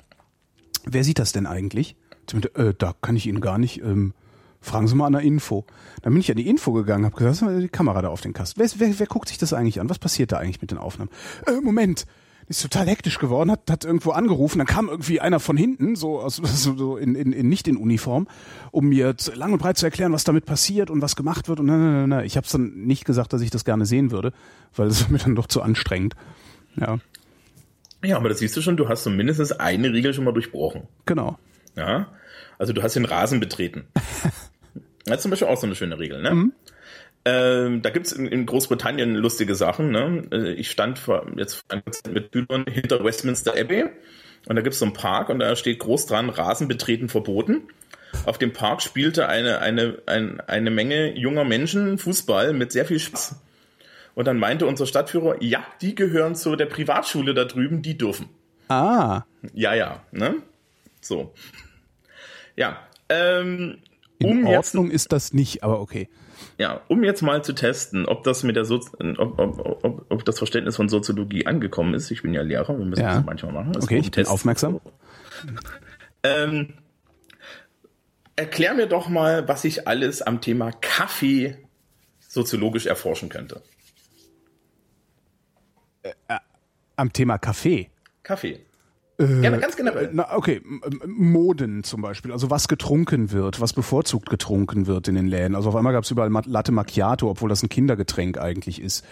Wer 0.85 1.03
sieht 1.03 1.19
das 1.19 1.31
denn 1.31 1.45
eigentlich? 1.45 1.95
Sie 2.29 2.35
meinte, 2.35 2.55
äh, 2.55 2.73
da 2.77 2.93
kann 3.01 3.15
ich 3.15 3.27
Ihnen 3.27 3.41
gar 3.41 3.57
nicht. 3.57 3.81
Ähm, 3.81 4.13
fragen 4.63 4.87
Sie 4.87 4.95
mal 4.95 5.05
an 5.07 5.13
der 5.13 5.21
Info. 5.21 5.65
Dann 6.01 6.13
bin 6.13 6.19
ich 6.21 6.31
an 6.31 6.37
die 6.37 6.47
Info 6.49 6.71
gegangen, 6.73 7.05
habe 7.05 7.15
gesagt, 7.15 7.41
"Lass 7.41 7.41
mal 7.41 7.61
die 7.61 7.69
Kamera 7.69 8.01
da 8.01 8.07
auf 8.09 8.21
den 8.21 8.33
Kasten. 8.33 8.59
Wer, 8.59 8.69
wer, 8.77 8.99
wer 8.99 9.07
guckt 9.07 9.27
sich 9.29 9.37
das 9.37 9.53
eigentlich 9.53 9.79
an? 9.79 9.89
Was 9.89 9.99
passiert 9.99 10.31
da 10.31 10.37
eigentlich 10.37 10.61
mit 10.61 10.71
den 10.71 10.77
Aufnahmen? 10.79 11.11
Äh, 11.47 11.61
Moment. 11.61 12.05
Ist 12.49 12.61
total 12.61 12.87
hektisch 12.87 13.19
geworden, 13.19 13.49
hat, 13.49 13.71
hat 13.71 13.85
irgendwo 13.85 14.11
angerufen, 14.11 14.57
dann 14.57 14.67
kam 14.67 14.89
irgendwie 14.89 15.21
einer 15.21 15.39
von 15.39 15.55
hinten, 15.55 15.95
so, 15.95 16.19
aus, 16.19 16.35
so, 16.43 16.97
in, 16.97 17.15
in, 17.15 17.31
in 17.31 17.47
nicht 17.47 17.69
in 17.69 17.77
Uniform, 17.77 18.27
um 18.71 18.89
mir 18.89 19.15
zu, 19.15 19.31
lang 19.31 19.53
und 19.53 19.59
breit 19.59 19.77
zu 19.77 19.85
erklären, 19.85 20.11
was 20.11 20.25
damit 20.25 20.45
passiert 20.45 20.89
und 20.89 21.01
was 21.01 21.15
gemacht 21.15 21.47
wird. 21.47 21.61
Und 21.61 21.67
na, 21.67 21.77
na, 21.77 21.91
na, 22.01 22.07
na. 22.07 22.23
Ich 22.25 22.35
habe 22.35 22.45
dann 22.51 22.73
nicht 22.85 23.05
gesagt, 23.05 23.31
dass 23.31 23.41
ich 23.41 23.49
das 23.49 23.63
gerne 23.63 23.85
sehen 23.85 24.11
würde, 24.11 24.33
weil 24.75 24.89
das 24.89 25.01
war 25.05 25.11
mir 25.11 25.19
dann 25.19 25.35
doch 25.35 25.47
zu 25.47 25.61
anstrengend. 25.61 26.15
Ja, 26.75 26.97
Ja, 28.03 28.17
aber 28.17 28.27
das 28.27 28.39
siehst 28.39 28.57
du 28.57 28.61
schon, 28.61 28.75
du 28.75 28.89
hast 28.89 29.03
so 29.03 29.09
mindestens 29.09 29.53
eine 29.53 29.93
Regel 29.93 30.13
schon 30.13 30.25
mal 30.25 30.33
durchbrochen. 30.33 30.83
genau. 31.05 31.37
Ja, 31.77 32.07
also 32.59 32.73
du 32.73 32.83
hast 32.83 32.97
den 32.97 33.05
Rasen 33.05 33.39
betreten. 33.39 33.85
Das 35.05 35.17
ist 35.17 35.21
zum 35.23 35.31
Beispiel 35.31 35.47
auch 35.47 35.57
so 35.57 35.65
eine 35.65 35.75
schöne 35.75 35.99
Regel, 35.99 36.21
ne? 36.21 36.51
Ähm, 37.25 37.81
da 37.81 37.89
gibt's 37.89 38.11
in, 38.11 38.27
in 38.27 38.45
Großbritannien 38.45 39.15
lustige 39.15 39.55
Sachen. 39.55 39.91
Ne? 39.91 40.27
Äh, 40.31 40.53
Ich 40.53 40.71
stand 40.71 40.99
vor, 40.99 41.25
jetzt 41.37 41.63
mit 42.11 42.29
Schülern 42.33 42.65
hinter 42.65 43.03
Westminster 43.03 43.53
Abbey 43.57 43.85
und 44.45 44.55
da 44.55 44.61
gibt's 44.61 44.79
so 44.79 44.85
einen 44.85 44.93
Park 44.93 45.29
und 45.29 45.39
da 45.39 45.55
steht 45.55 45.79
groß 45.79 46.05
dran, 46.05 46.29
Rasen 46.29 46.67
betreten 46.67 47.07
verboten. 47.07 47.63
Auf 48.25 48.37
dem 48.37 48.53
Park 48.53 48.81
spielte 48.81 49.27
eine, 49.27 49.59
eine, 49.59 49.99
ein, 50.05 50.41
eine 50.41 50.69
Menge 50.69 51.17
junger 51.17 51.45
Menschen 51.45 51.97
Fußball 51.97 52.53
mit 52.53 52.71
sehr 52.71 52.85
viel 52.85 52.99
Spaß. 52.99 53.37
Und 54.15 54.27
dann 54.27 54.37
meinte 54.37 54.67
unser 54.67 54.85
Stadtführer, 54.85 55.41
ja, 55.41 55.65
die 55.81 55.95
gehören 55.95 56.35
zu 56.35 56.55
der 56.55 56.67
Privatschule 56.67 57.33
da 57.33 57.45
drüben, 57.45 57.81
die 57.81 57.97
dürfen. 57.97 58.29
Ah. 58.67 59.23
Ja, 59.53 59.73
ja, 59.73 60.03
ne? 60.11 60.35
So. 61.01 61.33
Ja, 62.55 62.79
ähm, 63.09 63.79
in 64.23 64.45
Ordnung 64.45 64.85
jetzt, 64.85 64.95
ist 64.95 65.11
das 65.11 65.33
nicht, 65.33 65.63
aber 65.63 65.79
okay. 65.79 66.09
Ja, 66.57 66.81
um 66.87 67.03
jetzt 67.03 67.21
mal 67.21 67.43
zu 67.43 67.53
testen, 67.53 68.05
ob 68.05 68.23
das 68.23 68.43
mit 68.43 68.55
der 68.55 68.65
Sozi 68.65 68.89
ob, 69.17 69.39
ob, 69.39 69.83
ob, 69.83 70.05
ob, 70.09 70.25
das 70.25 70.37
Verständnis 70.37 70.75
von 70.75 70.89
Soziologie 70.89 71.45
angekommen 71.45 71.93
ist. 71.93 72.11
Ich 72.11 72.21
bin 72.21 72.33
ja 72.33 72.41
Lehrer, 72.41 72.77
wir 72.77 72.85
müssen 72.85 73.01
ja. 73.01 73.15
das 73.15 73.25
manchmal 73.25 73.53
machen. 73.53 73.73
Das 73.73 73.83
okay, 73.83 73.99
ich 73.99 74.11
bin 74.11 74.27
aufmerksam. 74.27 74.79
Ähm, 76.25 76.75
erklär 78.37 78.73
mir 78.73 78.87
doch 78.87 79.09
mal, 79.09 79.45
was 79.49 79.65
ich 79.65 79.89
alles 79.89 80.21
am 80.21 80.39
Thema 80.39 80.71
Kaffee 80.71 81.57
soziologisch 82.19 82.85
erforschen 82.85 83.27
könnte. 83.27 83.61
Äh, 86.01 86.13
äh, 86.29 86.39
am 86.95 87.11
Thema 87.11 87.37
Kaffee? 87.37 87.89
Kaffee. 88.23 88.61
Äh, 89.19 89.41
ja, 89.41 89.55
ganz 89.57 89.75
generell. 89.75 90.09
Na, 90.11 90.35
okay, 90.35 90.61
Moden 91.05 91.83
zum 91.83 92.01
Beispiel, 92.01 92.31
also 92.31 92.49
was 92.49 92.67
getrunken 92.67 93.31
wird, 93.31 93.61
was 93.61 93.73
bevorzugt 93.73 94.29
getrunken 94.29 94.87
wird 94.87 95.07
in 95.07 95.15
den 95.15 95.27
Läden. 95.27 95.55
Also 95.55 95.69
auf 95.69 95.75
einmal 95.75 95.93
gab 95.93 96.03
es 96.03 96.11
überall 96.11 96.31
Latte 96.45 96.71
Macchiato, 96.71 97.29
obwohl 97.29 97.49
das 97.49 97.61
ein 97.61 97.69
Kindergetränk 97.69 98.39
eigentlich 98.39 98.81
ist. 98.81 99.05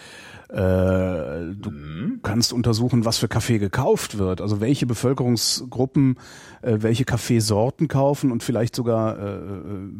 Äh, 0.49 0.55
du 0.55 1.69
mhm. 1.69 2.19
kannst 2.23 2.51
untersuchen, 2.51 3.05
was 3.05 3.19
für 3.19 3.27
Kaffee 3.27 3.59
gekauft 3.59 4.17
wird, 4.17 4.41
also 4.41 4.59
welche 4.59 4.85
Bevölkerungsgruppen 4.85 6.17
äh, 6.61 6.77
welche 6.81 7.05
Kaffeesorten 7.05 7.87
kaufen 7.87 8.31
und 8.31 8.43
vielleicht 8.43 8.75
sogar 8.75 9.17
äh, 9.17 9.39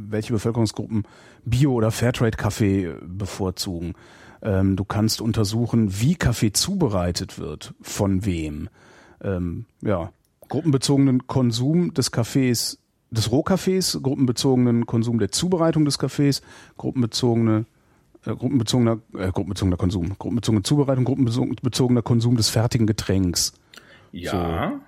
welche 0.10 0.34
Bevölkerungsgruppen 0.34 1.04
Bio- 1.46 1.74
oder 1.74 1.92
Fairtrade-Kaffee 1.92 2.96
bevorzugen. 3.06 3.94
Ähm, 4.42 4.76
du 4.76 4.84
kannst 4.84 5.22
untersuchen, 5.22 6.02
wie 6.02 6.16
Kaffee 6.16 6.52
zubereitet 6.52 7.40
wird, 7.40 7.74
von 7.82 8.26
wem 8.26 8.70
ähm, 9.24 9.66
ja, 9.82 10.12
gruppenbezogenen 10.48 11.28
Konsum 11.28 11.94
des 11.94 12.12
Kaffees, 12.12 12.80
des 13.10 13.32
Rohkaffees, 13.32 14.00
gruppenbezogenen 14.02 14.86
Konsum 14.86 15.20
der 15.20 15.32
Zubereitung 15.32 15.86
des 15.86 15.98
Kaffees, 15.98 16.42
gruppenbezogene 16.78 17.66
äh, 18.26 18.36
gruppenbezogener, 18.36 19.00
äh, 19.18 19.32
gruppenbezogener 19.32 19.78
Konsum, 19.78 20.18
gruppenbezogene 20.18 20.64
Zubereitung, 20.64 21.06
gruppenbezogener 21.06 22.02
Konsum 22.04 22.38
des 22.38 22.50
fertigen 22.50 22.86
Getränks. 22.86 23.54
Ja, 24.12 24.74
so. 24.74 24.80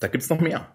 da 0.00 0.08
gibt's 0.08 0.30
noch 0.30 0.40
mehr. 0.40 0.68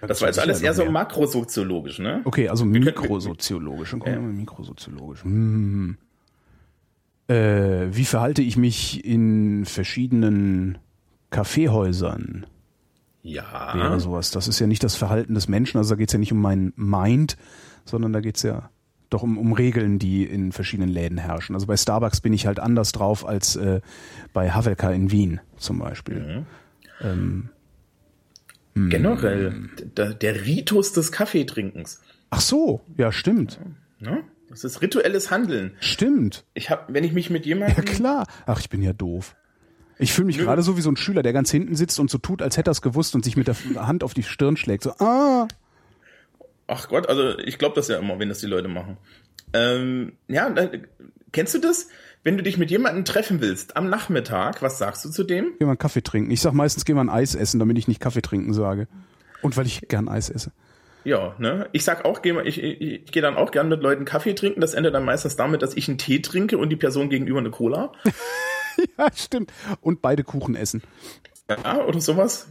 Das, 0.00 0.08
das 0.08 0.20
war 0.22 0.28
jetzt 0.28 0.38
alles 0.38 0.62
eher 0.62 0.72
so 0.72 0.84
makrosoziologisch, 0.86 1.98
ne? 1.98 2.22
Okay, 2.24 2.48
also 2.48 2.64
mikrosoziologisch. 2.64 3.90
Dann 3.90 4.00
kommen 4.00 4.14
wir 4.14 4.32
mikrosoziologisch. 4.32 5.22
Hm. 5.22 5.98
Äh, 7.28 7.88
wie 7.90 8.06
verhalte 8.06 8.42
ich 8.42 8.56
mich 8.56 9.04
in 9.04 9.66
verschiedenen 9.66 10.78
Kaffeehäusern. 11.30 12.46
Ja. 13.22 13.72
Wäre 13.74 14.00
sowas. 14.00 14.30
Das 14.30 14.48
ist 14.48 14.58
ja 14.58 14.66
nicht 14.66 14.82
das 14.82 14.96
Verhalten 14.96 15.34
des 15.34 15.48
Menschen, 15.48 15.78
also 15.78 15.90
da 15.90 15.96
geht 15.96 16.08
es 16.08 16.12
ja 16.12 16.18
nicht 16.18 16.32
um 16.32 16.40
mein 16.40 16.72
Mind, 16.76 17.36
sondern 17.84 18.12
da 18.12 18.20
geht 18.20 18.36
es 18.36 18.42
ja 18.42 18.70
doch 19.10 19.22
um, 19.22 19.36
um 19.38 19.52
Regeln, 19.52 19.98
die 19.98 20.24
in 20.24 20.52
verschiedenen 20.52 20.88
Läden 20.88 21.18
herrschen. 21.18 21.54
Also 21.54 21.66
bei 21.66 21.76
Starbucks 21.76 22.20
bin 22.20 22.32
ich 22.32 22.46
halt 22.46 22.60
anders 22.60 22.92
drauf 22.92 23.26
als 23.26 23.56
äh, 23.56 23.80
bei 24.32 24.50
Havelka 24.50 24.90
in 24.92 25.10
Wien 25.10 25.40
zum 25.56 25.80
Beispiel. 25.80 26.20
Mhm. 26.20 26.46
Ähm, 27.02 27.48
hm. 28.74 28.88
Generell, 28.88 29.68
der, 29.96 30.14
der 30.14 30.46
Ritus 30.46 30.92
des 30.92 31.10
Kaffeetrinkens. 31.10 32.00
Ach 32.30 32.40
so, 32.40 32.82
ja, 32.96 33.10
stimmt. 33.10 33.58
Ja, 33.98 34.18
das 34.48 34.62
ist 34.64 34.80
rituelles 34.80 35.30
Handeln. 35.30 35.72
Stimmt. 35.80 36.44
Ich 36.54 36.70
habe, 36.70 36.92
wenn 36.94 37.02
ich 37.02 37.12
mich 37.12 37.30
mit 37.30 37.46
jemandem. 37.46 37.76
Ja 37.76 37.82
klar. 37.82 38.26
Ach, 38.46 38.60
ich 38.60 38.70
bin 38.70 38.80
ja 38.80 38.92
doof. 38.92 39.34
Ich 40.00 40.12
fühle 40.12 40.26
mich 40.26 40.38
gerade 40.38 40.62
so 40.62 40.76
wie 40.76 40.80
so 40.80 40.90
ein 40.90 40.96
Schüler, 40.96 41.22
der 41.22 41.32
ganz 41.32 41.50
hinten 41.50 41.76
sitzt 41.76 42.00
und 42.00 42.10
so 42.10 42.18
tut, 42.18 42.40
als 42.40 42.56
hätte 42.56 42.70
er 42.70 42.72
es 42.72 42.80
gewusst 42.80 43.14
und 43.14 43.24
sich 43.24 43.36
mit 43.36 43.48
der 43.48 43.56
Hand 43.86 44.02
auf 44.02 44.14
die 44.14 44.22
Stirn 44.22 44.56
schlägt. 44.56 44.82
So, 44.82 44.92
ah. 44.98 45.46
Ach 46.66 46.88
Gott, 46.88 47.08
also 47.08 47.38
ich 47.38 47.58
glaube 47.58 47.74
das 47.74 47.88
ja 47.88 47.98
immer, 47.98 48.18
wenn 48.18 48.30
das 48.30 48.38
die 48.38 48.46
Leute 48.46 48.68
machen. 48.68 48.96
Ähm, 49.52 50.12
ja, 50.28 50.54
kennst 51.32 51.54
du 51.54 51.58
das? 51.58 51.88
Wenn 52.22 52.36
du 52.36 52.42
dich 52.42 52.56
mit 52.56 52.70
jemandem 52.70 53.04
treffen 53.04 53.40
willst 53.40 53.76
am 53.76 53.90
Nachmittag, 53.90 54.62
was 54.62 54.78
sagst 54.78 55.04
du 55.04 55.10
zu 55.10 55.24
dem? 55.24 55.52
Geh 55.58 55.64
mal 55.64 55.72
einen 55.72 55.78
Kaffee 55.78 56.02
trinken. 56.02 56.30
Ich 56.30 56.40
sag 56.40 56.52
meistens, 56.52 56.84
geh 56.84 56.94
mal 56.94 57.02
ein 57.02 57.10
Eis 57.10 57.34
essen, 57.34 57.58
damit 57.58 57.76
ich 57.76 57.88
nicht 57.88 58.00
Kaffee 58.00 58.22
trinken 58.22 58.54
sage. 58.54 58.88
Und 59.42 59.56
weil 59.56 59.66
ich 59.66 59.88
gern 59.88 60.08
Eis 60.08 60.30
esse. 60.30 60.52
Ja, 61.04 61.34
ne? 61.38 61.68
Ich 61.72 61.84
sag 61.84 62.04
auch, 62.04 62.20
geh 62.22 62.32
mal, 62.32 62.46
ich, 62.46 62.62
ich, 62.62 62.80
ich 62.80 63.12
gehe 63.12 63.22
dann 63.22 63.36
auch 63.36 63.50
gern 63.50 63.68
mit 63.68 63.82
Leuten 63.82 64.04
Kaffee 64.04 64.34
trinken. 64.34 64.60
Das 64.60 64.74
endet 64.74 64.94
dann 64.94 65.04
meistens 65.04 65.36
damit, 65.36 65.62
dass 65.62 65.74
ich 65.74 65.88
einen 65.88 65.98
Tee 65.98 66.20
trinke 66.20 66.58
und 66.58 66.68
die 66.68 66.76
Person 66.76 67.08
gegenüber 67.08 67.38
eine 67.38 67.50
Cola. 67.50 67.92
ja, 68.98 69.08
stimmt. 69.14 69.52
Und 69.80 70.02
beide 70.02 70.24
Kuchen 70.24 70.54
essen. 70.54 70.82
Ja, 71.48 71.84
oder 71.84 72.00
sowas. 72.00 72.48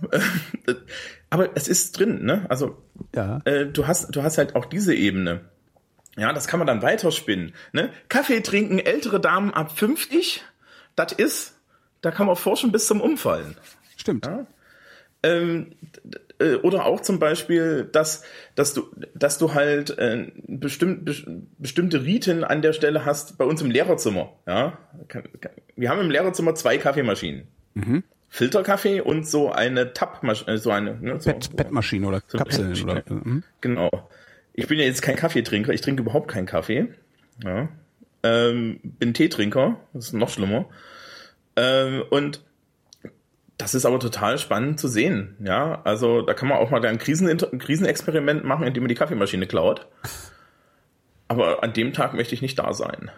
Aber 1.30 1.56
es 1.56 1.68
ist 1.68 1.98
drin, 1.98 2.26
ne? 2.26 2.46
Also 2.50 2.78
ja. 3.16 3.40
äh, 3.46 3.66
du 3.66 3.88
hast, 3.88 4.16
du 4.16 4.24
hast 4.24 4.38
halt 4.38 4.56
auch 4.56 4.66
diese 4.66 4.94
Ebene. 4.94 5.50
Ja, 6.18 6.34
das 6.34 6.48
kann 6.48 6.60
man 6.60 6.68
dann 6.68 6.82
weiterspinnen. 6.82 7.54
Ne? 7.72 7.92
Kaffee 8.10 8.42
trinken 8.42 8.80
ältere 8.80 9.22
Damen 9.22 9.54
ab 9.54 9.78
50, 9.78 10.44
das 10.96 11.14
ist, 11.14 11.56
da 12.02 12.12
kann 12.12 12.28
man 12.28 12.36
forschen 12.36 12.74
bis 12.74 12.88
zum 12.88 13.00
Umfallen. 13.00 13.56
Stimmt. 13.96 14.26
Ja? 14.26 14.46
Ähm, 15.24 15.76
äh, 16.40 16.56
oder 16.56 16.86
auch 16.86 17.02
zum 17.02 17.20
Beispiel, 17.20 17.88
dass, 17.92 18.24
dass 18.56 18.74
du, 18.74 18.90
dass 19.14 19.38
du 19.38 19.54
halt 19.54 19.98
äh, 19.98 20.32
bestimmt, 20.48 21.10
bestimmte 21.58 22.04
Riten 22.04 22.44
an 22.44 22.62
der 22.62 22.74
Stelle 22.74 23.06
hast 23.06 23.38
bei 23.38 23.46
uns 23.46 23.62
im 23.62 23.70
Lehrerzimmer. 23.70 24.34
Ja, 24.48 24.78
wir 25.76 25.90
haben 25.90 26.02
im 26.02 26.10
Lehrerzimmer 26.10 26.56
zwei 26.56 26.78
Kaffeemaschinen. 26.78 27.48
Mhm. 27.74 28.04
Filterkaffee 28.30 29.02
und 29.02 29.28
so 29.28 29.52
eine 29.52 29.94
Tappmaschine, 29.94 30.52
äh, 30.52 30.58
so 30.58 30.72
eine 30.72 30.96
ne, 31.02 31.20
so, 31.20 31.32
Bett, 31.32 31.56
Bettmaschine 31.56 32.08
oder 32.08 32.22
so 32.28 32.38
Kapsel 32.38 32.74
oder 32.84 33.04
mhm. 33.08 33.44
genau. 33.60 33.90
Ich 34.54 34.68
bin 34.68 34.78
ja 34.78 34.86
jetzt 34.86 35.02
kein 35.02 35.16
Kaffeetrinker, 35.16 35.74
ich 35.74 35.82
trinke 35.82 36.04
überhaupt 36.04 36.28
keinen 36.28 36.46
Kaffee. 36.46 36.90
Ja. 37.44 37.70
Ähm, 38.22 38.80
bin 38.84 39.14
Teetrinker, 39.14 39.80
das 39.94 40.08
ist 40.08 40.14
noch 40.14 40.30
schlimmer. 40.30 40.66
Ähm, 41.56 42.04
und 42.10 42.42
das 43.60 43.76
ist 43.76 43.86
aber 43.86 44.00
total 44.00 44.40
spannend 44.40 44.80
zu 44.80 44.88
sehen. 44.88 45.36
Ja, 45.44 45.82
also 45.84 46.22
da 46.22 46.34
kann 46.34 46.48
man 46.48 46.60
auch 46.60 46.72
mal 46.72 46.84
ein, 46.86 46.98
Krisen 46.98 47.28
ein 47.28 47.60
Krisenexperiment 47.60 48.46
machen, 48.46 48.66
indem 48.66 48.84
man 48.84 48.88
die 48.88 48.96
Kaffeemaschine 48.96 49.48
klaut. 49.48 49.86
Aber 51.28 51.62
an 51.62 51.74
dem 51.74 51.92
Tag 51.92 52.14
möchte 52.14 52.34
ich 52.34 52.42
nicht 52.42 52.58
da 52.58 52.74
sein. 52.74 53.12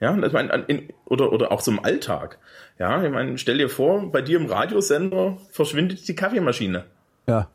Ja, 0.00 0.16
ich 0.16 0.32
meine, 0.32 0.64
in, 0.68 0.88
oder, 1.04 1.32
oder 1.32 1.52
auch 1.52 1.60
so 1.60 1.70
im 1.70 1.84
Alltag. 1.84 2.38
Ja, 2.78 3.04
ich 3.04 3.10
meine, 3.10 3.36
stell 3.36 3.58
dir 3.58 3.68
vor, 3.68 4.10
bei 4.10 4.22
dir 4.22 4.40
im 4.40 4.46
Radiosender 4.46 5.36
verschwindet 5.50 6.08
die 6.08 6.16
Kaffeemaschine. 6.16 6.86
Ja. 7.26 7.50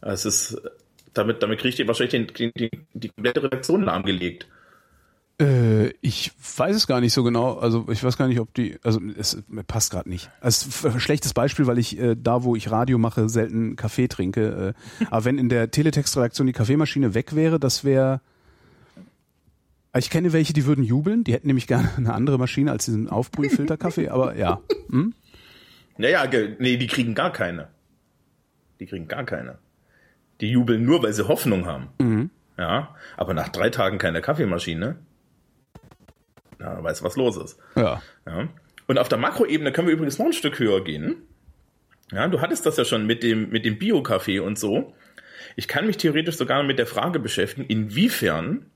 Es 0.00 0.24
ist, 0.24 0.58
damit, 1.12 1.42
damit 1.42 1.60
kriegt 1.60 1.78
ihr 1.78 1.86
wahrscheinlich 1.86 2.32
den, 2.32 2.52
die, 2.56 2.70
die 2.94 3.08
komplette 3.10 3.42
Redaktion 3.42 3.82
lahmgelegt. 3.82 4.48
Äh, 5.40 5.90
ich 6.00 6.32
weiß 6.56 6.74
es 6.74 6.86
gar 6.86 7.00
nicht 7.00 7.12
so 7.12 7.22
genau. 7.22 7.58
Also 7.58 7.86
ich 7.90 8.02
weiß 8.02 8.16
gar 8.16 8.26
nicht, 8.26 8.40
ob 8.40 8.52
die. 8.54 8.78
Also 8.82 9.00
es 9.16 9.40
passt 9.66 9.90
gerade 9.92 10.08
nicht. 10.08 10.30
Ist 10.42 10.84
ein 10.84 10.98
schlechtes 10.98 11.32
Beispiel, 11.32 11.66
weil 11.66 11.78
ich 11.78 11.98
äh, 11.98 12.16
da, 12.16 12.42
wo 12.42 12.56
ich 12.56 12.70
Radio 12.70 12.98
mache, 12.98 13.28
selten 13.28 13.76
Kaffee 13.76 14.08
trinke. 14.08 14.74
Äh, 15.00 15.06
aber 15.10 15.24
wenn 15.24 15.38
in 15.38 15.48
der 15.48 15.70
Teletextredaktion 15.70 16.46
die 16.46 16.52
Kaffeemaschine 16.52 17.14
weg 17.14 17.34
wäre, 17.36 17.60
das 17.60 17.84
wäre. 17.84 18.20
Ich 19.96 20.10
kenne 20.10 20.32
welche, 20.32 20.52
die 20.52 20.66
würden 20.66 20.84
jubeln. 20.84 21.24
Die 21.24 21.32
hätten 21.32 21.46
nämlich 21.46 21.66
gerne 21.66 21.88
eine 21.96 22.14
andere 22.14 22.38
Maschine 22.38 22.72
als 22.72 22.84
diesen 22.84 23.08
Aufbrühfilterkaffee. 23.08 24.08
aber 24.08 24.36
ja. 24.36 24.60
Hm? 24.90 25.14
Naja, 25.96 26.24
nee, 26.58 26.76
die 26.76 26.86
kriegen 26.86 27.14
gar 27.14 27.32
keine. 27.32 27.68
Die 28.80 28.86
kriegen 28.86 29.08
gar 29.08 29.24
keine. 29.24 29.58
Die 30.40 30.50
jubeln 30.50 30.84
nur, 30.84 31.02
weil 31.02 31.12
sie 31.12 31.26
Hoffnung 31.26 31.66
haben. 31.66 31.88
Mhm. 32.00 32.30
Ja, 32.56 32.94
aber 33.16 33.34
nach 33.34 33.48
drei 33.48 33.70
Tagen 33.70 33.98
keine 33.98 34.20
Kaffeemaschine 34.20 34.96
na, 36.58 36.82
weißt 36.82 37.00
du, 37.00 37.04
was 37.04 37.16
los 37.16 37.36
ist. 37.36 37.58
Ja. 37.76 38.02
ja. 38.26 38.48
Und 38.86 38.98
auf 38.98 39.08
der 39.08 39.18
Makroebene 39.18 39.72
können 39.72 39.88
wir 39.88 39.94
übrigens 39.94 40.18
noch 40.18 40.26
ein 40.26 40.32
Stück 40.32 40.58
höher 40.58 40.82
gehen. 40.82 41.22
Ja, 42.10 42.26
du 42.28 42.40
hattest 42.40 42.64
das 42.64 42.76
ja 42.76 42.84
schon 42.84 43.06
mit 43.06 43.22
dem, 43.22 43.50
mit 43.50 43.64
dem 43.64 43.78
Bio-Kaffee 43.78 44.40
und 44.40 44.58
so. 44.58 44.94
Ich 45.56 45.68
kann 45.68 45.86
mich 45.86 45.98
theoretisch 45.98 46.36
sogar 46.36 46.62
mit 46.62 46.78
der 46.78 46.86
Frage 46.86 47.18
beschäftigen, 47.18 47.66
inwiefern 47.66 48.66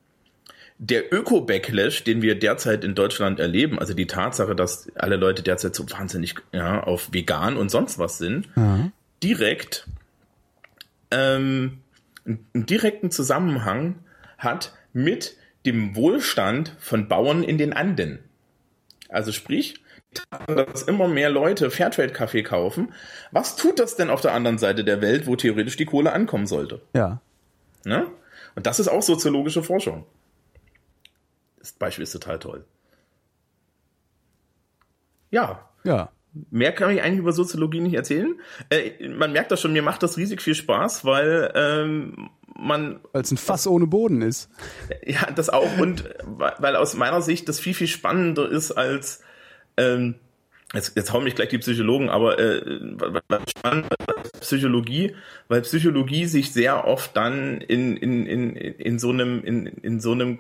der 0.78 1.12
Öko-Backlash, 1.12 2.04
den 2.04 2.22
wir 2.22 2.38
derzeit 2.38 2.84
in 2.84 2.94
Deutschland 2.94 3.38
erleben, 3.38 3.78
also 3.78 3.94
die 3.94 4.06
Tatsache, 4.06 4.56
dass 4.56 4.90
alle 4.96 5.16
Leute 5.16 5.42
derzeit 5.42 5.74
so 5.74 5.88
wahnsinnig 5.90 6.34
ja, 6.52 6.82
auf 6.82 7.12
vegan 7.12 7.56
und 7.56 7.70
sonst 7.70 7.98
was 7.98 8.18
sind, 8.18 8.54
mhm. 8.56 8.92
direkt 9.22 9.86
ähm, 11.10 11.78
einen 12.26 12.66
direkten 12.66 13.10
Zusammenhang 13.10 13.96
hat 14.38 14.72
mit 14.92 15.36
dem 15.66 15.94
Wohlstand 15.96 16.76
von 16.80 17.08
Bauern 17.08 17.42
in 17.42 17.58
den 17.58 17.72
Anden. 17.72 18.18
Also 19.08 19.32
sprich, 19.32 19.82
dass 20.46 20.82
immer 20.82 21.08
mehr 21.08 21.30
Leute 21.30 21.70
Fairtrade-Kaffee 21.70 22.42
kaufen. 22.42 22.92
Was 23.30 23.56
tut 23.56 23.78
das 23.78 23.96
denn 23.96 24.10
auf 24.10 24.20
der 24.20 24.34
anderen 24.34 24.58
Seite 24.58 24.84
der 24.84 25.00
Welt, 25.00 25.26
wo 25.26 25.36
theoretisch 25.36 25.76
die 25.76 25.86
Kohle 25.86 26.12
ankommen 26.12 26.46
sollte? 26.46 26.82
Ja. 26.94 27.20
Ne? 27.84 28.06
Und 28.54 28.66
das 28.66 28.80
ist 28.80 28.88
auch 28.88 29.02
soziologische 29.02 29.62
Forschung. 29.62 30.06
Das 31.58 31.72
Beispiel 31.72 32.02
ist 32.02 32.12
total 32.12 32.38
toll. 32.38 32.64
ja. 35.30 35.68
Ja. 35.84 36.10
Mehr 36.50 36.72
kann 36.72 36.90
ich 36.90 37.02
eigentlich 37.02 37.20
über 37.20 37.32
Soziologie 37.32 37.80
nicht 37.80 37.94
erzählen. 37.94 38.40
Äh, 38.70 39.08
man 39.08 39.32
merkt 39.32 39.50
das 39.50 39.60
schon, 39.60 39.72
mir 39.72 39.82
macht 39.82 40.02
das 40.02 40.16
riesig 40.16 40.40
viel 40.40 40.54
Spaß, 40.54 41.04
weil 41.04 41.52
ähm, 41.54 42.30
man. 42.58 43.00
Weil 43.12 43.22
es 43.22 43.30
ein 43.30 43.36
Fass 43.36 43.66
ohne 43.66 43.86
Boden 43.86 44.22
ist. 44.22 44.50
Ja, 45.04 45.30
das 45.30 45.50
auch. 45.50 45.78
Und 45.78 46.08
weil 46.26 46.76
aus 46.76 46.94
meiner 46.94 47.22
Sicht 47.22 47.48
das 47.48 47.60
viel, 47.60 47.74
viel 47.74 47.88
spannender 47.88 48.48
ist 48.48 48.72
als. 48.72 49.22
Ähm, 49.76 50.14
jetzt, 50.72 50.96
jetzt 50.96 51.12
hauen 51.12 51.24
mich 51.24 51.34
gleich 51.34 51.48
die 51.48 51.58
Psychologen, 51.58 52.08
aber 52.08 52.38
äh, 52.38 52.80
spannend 53.48 53.88
Psychologie, 54.40 55.14
weil 55.48 55.62
Psychologie 55.62 56.26
sich 56.26 56.52
sehr 56.52 56.86
oft 56.86 57.16
dann 57.16 57.60
in, 57.60 57.96
in, 57.96 58.26
in, 58.26 58.56
in 58.56 58.98
so 58.98 59.10
einem, 59.10 59.42
in, 59.44 59.66
in 59.66 60.00
so 60.00 60.12
einem 60.12 60.38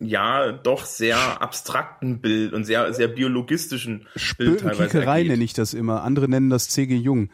ja 0.00 0.52
doch 0.52 0.84
sehr 0.84 1.42
abstrakten 1.42 2.20
Bild 2.20 2.52
und 2.52 2.64
sehr 2.64 2.92
sehr 2.92 3.08
biologistischen 3.08 4.06
Bild 4.36 4.60
teilweise 4.60 5.28
nenne 5.28 5.44
ich 5.44 5.52
das 5.52 5.74
immer. 5.74 6.02
Andere 6.02 6.28
nennen 6.28 6.50
das 6.50 6.68
C.G. 6.68 6.96
Jung. 6.96 7.30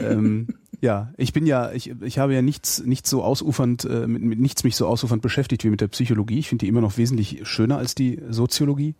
ähm, 0.00 0.48
ja, 0.80 1.12
ich 1.16 1.32
bin 1.32 1.46
ja, 1.46 1.72
ich, 1.72 1.90
ich 2.02 2.18
habe 2.18 2.34
ja 2.34 2.42
nichts, 2.42 2.82
nichts 2.84 3.10
so 3.10 3.22
ausufernd, 3.22 3.84
äh, 3.84 4.06
mit, 4.06 4.22
mit 4.22 4.38
nichts 4.38 4.64
mich 4.64 4.76
so 4.76 4.86
ausufernd 4.86 5.22
beschäftigt 5.22 5.64
wie 5.64 5.70
mit 5.70 5.80
der 5.80 5.88
Psychologie. 5.88 6.38
Ich 6.38 6.48
finde 6.48 6.64
die 6.64 6.68
immer 6.68 6.80
noch 6.80 6.96
wesentlich 6.96 7.40
schöner 7.46 7.78
als 7.78 7.94
die 7.94 8.20
Soziologie. 8.30 8.94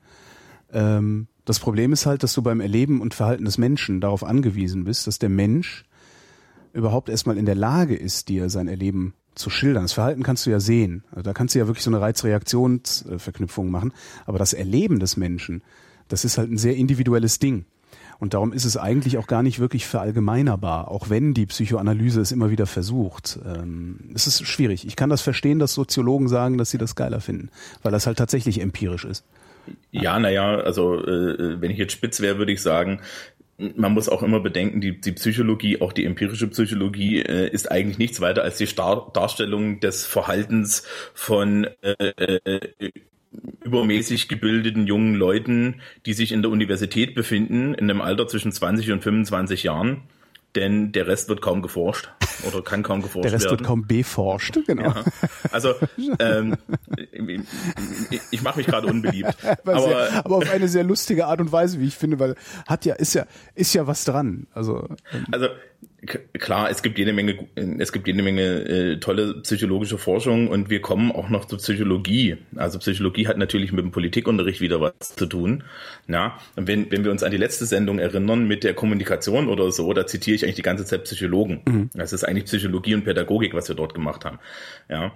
Ähm, 0.72 1.28
das 1.44 1.60
Problem 1.60 1.92
ist 1.92 2.06
halt, 2.06 2.22
dass 2.22 2.34
du 2.34 2.42
beim 2.42 2.60
Erleben 2.60 3.00
und 3.00 3.14
Verhalten 3.14 3.44
des 3.44 3.56
Menschen 3.56 4.00
darauf 4.00 4.24
angewiesen 4.24 4.84
bist, 4.84 5.06
dass 5.06 5.18
der 5.18 5.28
Mensch 5.28 5.84
überhaupt 6.72 7.08
erstmal 7.08 7.38
in 7.38 7.46
der 7.46 7.54
Lage 7.54 7.94
ist, 7.94 8.28
dir 8.28 8.50
sein 8.50 8.68
Erleben 8.68 9.14
zu 9.36 9.50
schildern. 9.50 9.84
Das 9.84 9.92
Verhalten 9.92 10.22
kannst 10.22 10.46
du 10.46 10.50
ja 10.50 10.58
sehen. 10.58 11.04
Also 11.10 11.22
da 11.22 11.32
kannst 11.32 11.54
du 11.54 11.58
ja 11.58 11.66
wirklich 11.66 11.84
so 11.84 11.90
eine 11.90 12.00
Reizreaktionsverknüpfung 12.00 13.70
machen. 13.70 13.92
Aber 14.24 14.38
das 14.38 14.52
Erleben 14.52 14.98
des 14.98 15.16
Menschen, 15.16 15.62
das 16.08 16.24
ist 16.24 16.38
halt 16.38 16.50
ein 16.50 16.58
sehr 16.58 16.76
individuelles 16.76 17.38
Ding. 17.38 17.66
Und 18.18 18.32
darum 18.32 18.52
ist 18.52 18.64
es 18.64 18.78
eigentlich 18.78 19.18
auch 19.18 19.26
gar 19.26 19.42
nicht 19.42 19.58
wirklich 19.58 19.86
verallgemeinerbar, 19.86 20.90
auch 20.90 21.10
wenn 21.10 21.34
die 21.34 21.46
Psychoanalyse 21.46 22.20
es 22.22 22.32
immer 22.32 22.50
wieder 22.50 22.66
versucht. 22.66 23.38
Ähm, 23.44 23.98
es 24.14 24.26
ist 24.26 24.46
schwierig. 24.46 24.86
Ich 24.86 24.96
kann 24.96 25.10
das 25.10 25.20
verstehen, 25.20 25.58
dass 25.58 25.74
Soziologen 25.74 26.28
sagen, 26.28 26.56
dass 26.56 26.70
sie 26.70 26.78
das 26.78 26.94
geiler 26.94 27.20
finden, 27.20 27.50
weil 27.82 27.92
das 27.92 28.06
halt 28.06 28.16
tatsächlich 28.16 28.60
empirisch 28.60 29.04
ist. 29.04 29.24
Ja, 29.90 30.18
naja, 30.18 30.56
also 30.56 30.94
äh, 31.04 31.60
wenn 31.60 31.70
ich 31.70 31.78
jetzt 31.78 31.92
spitz 31.92 32.20
wäre, 32.20 32.38
würde 32.38 32.52
ich 32.52 32.62
sagen, 32.62 33.00
man 33.58 33.92
muss 33.92 34.08
auch 34.08 34.22
immer 34.22 34.40
bedenken, 34.40 34.80
die, 34.80 35.00
die 35.00 35.12
Psychologie, 35.12 35.80
auch 35.80 35.92
die 35.92 36.04
empirische 36.04 36.48
Psychologie, 36.48 37.20
äh, 37.20 37.48
ist 37.50 37.70
eigentlich 37.70 37.98
nichts 37.98 38.20
weiter 38.20 38.42
als 38.42 38.58
die 38.58 38.66
Star 38.66 39.10
Darstellung 39.12 39.80
des 39.80 40.06
Verhaltens 40.06 40.84
von 41.14 41.66
äh, 41.82 42.12
äh, 42.18 42.70
übermäßig 43.64 44.28
gebildeten 44.28 44.86
jungen 44.86 45.14
Leuten, 45.14 45.80
die 46.04 46.12
sich 46.12 46.32
in 46.32 46.42
der 46.42 46.50
Universität 46.50 47.14
befinden, 47.14 47.74
in 47.74 47.90
einem 47.90 48.00
Alter 48.00 48.28
zwischen 48.28 48.52
20 48.52 48.92
und 48.92 49.02
25 49.02 49.62
Jahren 49.62 50.02
denn 50.54 50.92
der 50.92 51.06
Rest 51.06 51.28
wird 51.28 51.42
kaum 51.42 51.60
geforscht 51.60 52.10
oder 52.46 52.62
kann 52.62 52.82
kaum 52.82 53.02
geforscht 53.02 53.16
werden. 53.16 53.22
Der 53.24 53.32
Rest 53.32 53.44
werden. 53.44 53.58
wird 53.58 53.66
kaum 53.66 53.86
beforscht, 53.86 54.58
genau. 54.66 54.84
Ja. 54.84 55.04
Also 55.50 55.74
ähm, 56.18 56.56
ich, 58.10 58.20
ich 58.30 58.42
mache 58.42 58.58
mich 58.58 58.66
gerade 58.66 58.86
unbeliebt. 58.86 59.36
aber, 59.44 59.80
sehr, 59.80 60.24
aber 60.24 60.36
auf 60.36 60.50
eine 60.50 60.68
sehr 60.68 60.84
lustige 60.84 61.26
Art 61.26 61.40
und 61.40 61.52
Weise, 61.52 61.80
wie 61.80 61.86
ich 61.86 61.96
finde, 61.96 62.18
weil 62.18 62.36
hat 62.66 62.84
ja 62.84 62.94
ist 62.94 63.14
ja 63.14 63.26
ist 63.54 63.74
ja 63.74 63.86
was 63.86 64.04
dran. 64.04 64.46
Also 64.52 64.88
ähm, 65.12 65.26
also 65.32 65.48
klar, 66.38 66.70
es 66.70 66.82
gibt 66.82 66.98
jede 66.98 67.12
Menge, 67.12 67.48
es 67.78 67.92
gibt 67.92 68.06
jede 68.06 68.22
Menge 68.22 68.42
äh, 68.42 69.00
tolle 69.00 69.40
psychologische 69.42 69.98
Forschung 69.98 70.48
und 70.48 70.70
wir 70.70 70.80
kommen 70.80 71.12
auch 71.12 71.28
noch 71.28 71.46
zur 71.46 71.58
Psychologie. 71.58 72.36
Also 72.54 72.78
Psychologie 72.78 73.26
hat 73.26 73.38
natürlich 73.38 73.72
mit 73.72 73.84
dem 73.84 73.90
Politikunterricht 73.90 74.60
wieder 74.60 74.80
was 74.80 74.94
zu 75.16 75.26
tun. 75.26 75.64
Ja, 76.08 76.38
und 76.54 76.68
wenn, 76.68 76.90
wenn 76.90 77.04
wir 77.04 77.10
uns 77.10 77.22
an 77.22 77.30
die 77.30 77.36
letzte 77.36 77.66
Sendung 77.66 77.98
erinnern 77.98 78.46
mit 78.46 78.64
der 78.64 78.74
Kommunikation 78.74 79.48
oder 79.48 79.70
so, 79.72 79.92
da 79.92 80.06
zitiere 80.06 80.36
ich 80.36 80.44
eigentlich 80.44 80.56
die 80.56 80.62
ganze 80.62 80.84
Zeit 80.84 81.04
Psychologen. 81.04 81.62
Mhm. 81.66 81.90
Das 81.94 82.12
ist 82.12 82.24
eigentlich 82.24 82.44
Psychologie 82.44 82.94
und 82.94 83.04
Pädagogik, 83.04 83.54
was 83.54 83.68
wir 83.68 83.76
dort 83.76 83.94
gemacht 83.94 84.24
haben. 84.24 84.38
Ja. 84.88 85.12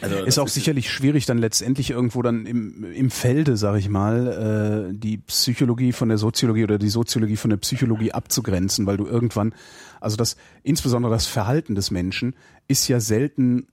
Also 0.00 0.16
ist 0.24 0.38
auch 0.38 0.46
ist 0.46 0.54
sicherlich 0.54 0.90
schwierig, 0.90 1.26
dann 1.26 1.38
letztendlich 1.38 1.90
irgendwo 1.90 2.22
dann 2.22 2.46
im, 2.46 2.84
im 2.92 3.10
Felde, 3.10 3.56
sag 3.56 3.78
ich 3.78 3.88
mal, 3.88 4.90
äh, 4.90 4.96
die 4.96 5.18
Psychologie 5.18 5.92
von 5.92 6.08
der 6.08 6.18
Soziologie 6.18 6.64
oder 6.64 6.78
die 6.78 6.88
Soziologie 6.88 7.36
von 7.36 7.50
der 7.50 7.56
Psychologie 7.56 8.12
abzugrenzen, 8.12 8.86
weil 8.86 8.96
du 8.96 9.06
irgendwann, 9.06 9.54
also 10.00 10.16
das, 10.16 10.36
insbesondere 10.62 11.12
das 11.12 11.26
Verhalten 11.26 11.74
des 11.74 11.90
Menschen 11.90 12.34
ist 12.66 12.88
ja 12.88 13.00
selten 13.00 13.68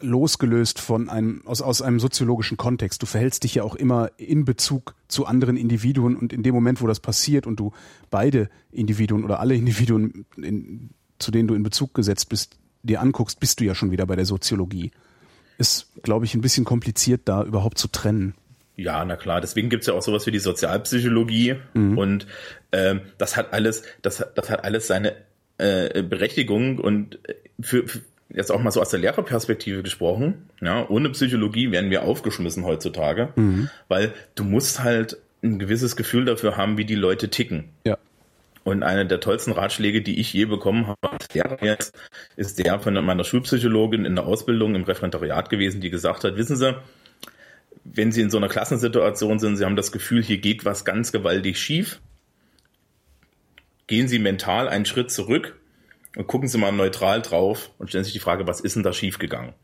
losgelöst 0.00 0.78
von 0.78 1.08
einem, 1.08 1.42
aus, 1.46 1.62
aus 1.62 1.80
einem 1.80 2.00
soziologischen 2.00 2.58
Kontext. 2.58 3.02
Du 3.02 3.06
verhältst 3.06 3.44
dich 3.44 3.54
ja 3.54 3.62
auch 3.62 3.74
immer 3.74 4.10
in 4.18 4.44
Bezug 4.44 4.94
zu 5.08 5.24
anderen 5.24 5.56
Individuen 5.56 6.16
und 6.16 6.32
in 6.32 6.42
dem 6.42 6.54
Moment, 6.54 6.82
wo 6.82 6.86
das 6.86 7.00
passiert 7.00 7.46
und 7.46 7.58
du 7.58 7.72
beide 8.10 8.50
Individuen 8.70 9.24
oder 9.24 9.40
alle 9.40 9.54
Individuen, 9.54 10.26
in, 10.36 10.90
zu 11.18 11.30
denen 11.30 11.48
du 11.48 11.54
in 11.54 11.62
Bezug 11.62 11.94
gesetzt 11.94 12.28
bist, 12.28 12.58
dir 12.82 13.00
anguckst, 13.00 13.40
bist 13.40 13.60
du 13.60 13.64
ja 13.64 13.74
schon 13.74 13.90
wieder 13.90 14.06
bei 14.06 14.16
der 14.16 14.26
Soziologie 14.26 14.90
ist, 15.58 15.88
glaube 16.02 16.24
ich, 16.24 16.34
ein 16.34 16.40
bisschen 16.40 16.64
kompliziert, 16.64 17.22
da 17.24 17.42
überhaupt 17.42 17.78
zu 17.78 17.88
trennen. 17.88 18.34
Ja, 18.76 19.04
na 19.04 19.16
klar. 19.16 19.40
Deswegen 19.40 19.70
gibt's 19.70 19.86
ja 19.86 19.94
auch 19.94 20.02
sowas 20.02 20.26
wie 20.26 20.30
die 20.30 20.38
Sozialpsychologie 20.38 21.56
mhm. 21.74 21.98
und 21.98 22.26
ähm, 22.72 23.00
das 23.18 23.36
hat 23.36 23.52
alles, 23.52 23.82
das, 24.02 24.24
das 24.34 24.50
hat 24.50 24.64
alles 24.64 24.86
seine 24.86 25.14
äh, 25.58 26.02
Berechtigung 26.02 26.78
und 26.78 27.18
für, 27.60 27.88
für 27.88 28.00
jetzt 28.28 28.50
auch 28.50 28.60
mal 28.60 28.70
so 28.70 28.80
aus 28.80 28.90
der 28.90 29.00
Lehrerperspektive 29.00 29.82
gesprochen, 29.82 30.48
ja, 30.60 30.86
ohne 30.88 31.10
Psychologie 31.10 31.70
werden 31.70 31.90
wir 31.90 32.02
aufgeschmissen 32.02 32.64
heutzutage, 32.64 33.30
mhm. 33.36 33.70
weil 33.88 34.12
du 34.34 34.44
musst 34.44 34.82
halt 34.82 35.18
ein 35.42 35.58
gewisses 35.58 35.96
Gefühl 35.96 36.24
dafür 36.24 36.56
haben, 36.56 36.76
wie 36.76 36.84
die 36.84 36.94
Leute 36.94 37.28
ticken. 37.28 37.70
Ja. 37.84 37.98
Und 38.64 38.82
einer 38.82 39.04
der 39.04 39.20
tollsten 39.20 39.52
Ratschläge, 39.52 40.02
die 40.02 40.18
ich 40.18 40.32
je 40.32 40.46
bekommen 40.46 40.88
habe, 40.88 41.16
jetzt, 41.62 41.96
ist 42.34 42.58
der 42.58 42.80
von 42.80 42.94
meiner 42.94 43.22
Schulpsychologin 43.22 44.04
in 44.04 44.16
der 44.16 44.26
Ausbildung 44.26 44.74
im 44.74 44.82
Referendariat 44.82 45.50
gewesen, 45.50 45.80
die 45.80 45.90
gesagt 45.90 46.24
hat, 46.24 46.36
wissen 46.36 46.56
Sie, 46.56 46.74
wenn 47.92 48.12
Sie 48.12 48.20
in 48.20 48.30
so 48.30 48.36
einer 48.36 48.48
Klassensituation 48.48 49.38
sind, 49.38 49.56
Sie 49.56 49.64
haben 49.64 49.76
das 49.76 49.92
Gefühl, 49.92 50.22
hier 50.22 50.38
geht 50.38 50.64
was 50.64 50.84
ganz 50.84 51.12
gewaltig 51.12 51.58
schief, 51.58 52.00
gehen 53.86 54.08
Sie 54.08 54.18
mental 54.18 54.68
einen 54.68 54.86
Schritt 54.86 55.10
zurück 55.10 55.56
und 56.16 56.26
gucken 56.26 56.48
Sie 56.48 56.58
mal 56.58 56.72
neutral 56.72 57.22
drauf 57.22 57.70
und 57.78 57.88
stellen 57.88 58.04
sich 58.04 58.12
die 58.12 58.18
Frage, 58.18 58.46
was 58.46 58.60
ist 58.60 58.76
denn 58.76 58.82
da 58.82 58.92
schiefgegangen? 58.92 59.54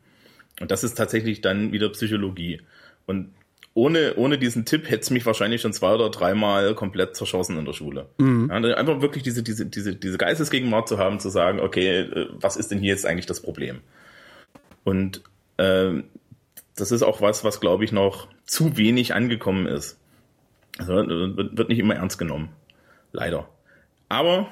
Und 0.59 0.71
das 0.71 0.83
ist 0.83 0.95
tatsächlich 0.95 1.41
dann 1.41 1.71
wieder 1.71 1.89
Psychologie. 1.89 2.61
Und 3.05 3.33
ohne, 3.75 4.15
ohne 4.17 4.37
diesen 4.37 4.65
Tipp 4.65 4.89
hätte 4.89 5.01
es 5.01 5.09
mich 5.09 5.25
wahrscheinlich 5.25 5.61
schon 5.61 5.73
zwei 5.73 5.95
oder 5.95 6.09
dreimal 6.09 6.75
komplett 6.75 7.15
zerschossen 7.15 7.57
in 7.57 7.65
der 7.65 7.73
Schule. 7.73 8.07
Mhm. 8.19 8.49
Ja, 8.49 8.57
einfach 8.75 9.01
wirklich 9.01 9.23
diese, 9.23 9.41
diese, 9.41 9.65
diese, 9.65 9.95
diese 9.95 10.17
Geistesgegenwart 10.17 10.87
zu 10.87 10.99
haben, 10.99 11.19
zu 11.19 11.29
sagen, 11.29 11.59
okay, 11.59 12.01
äh, 12.01 12.27
was 12.33 12.55
ist 12.55 12.69
denn 12.69 12.79
hier 12.79 12.89
jetzt 12.89 13.05
eigentlich 13.05 13.25
das 13.25 13.41
Problem? 13.41 13.81
Und 14.83 15.23
äh, 15.57 16.03
das 16.75 16.91
ist 16.91 17.03
auch 17.03 17.21
was, 17.21 17.43
was 17.43 17.59
glaube 17.59 17.83
ich 17.83 17.91
noch 17.91 18.27
zu 18.45 18.77
wenig 18.77 19.13
angekommen 19.13 19.67
ist. 19.67 19.97
Also 20.77 20.95
wird 20.95 21.69
nicht 21.69 21.79
immer 21.79 21.95
ernst 21.95 22.17
genommen. 22.17 22.49
Leider. 23.11 23.47
Aber 24.09 24.47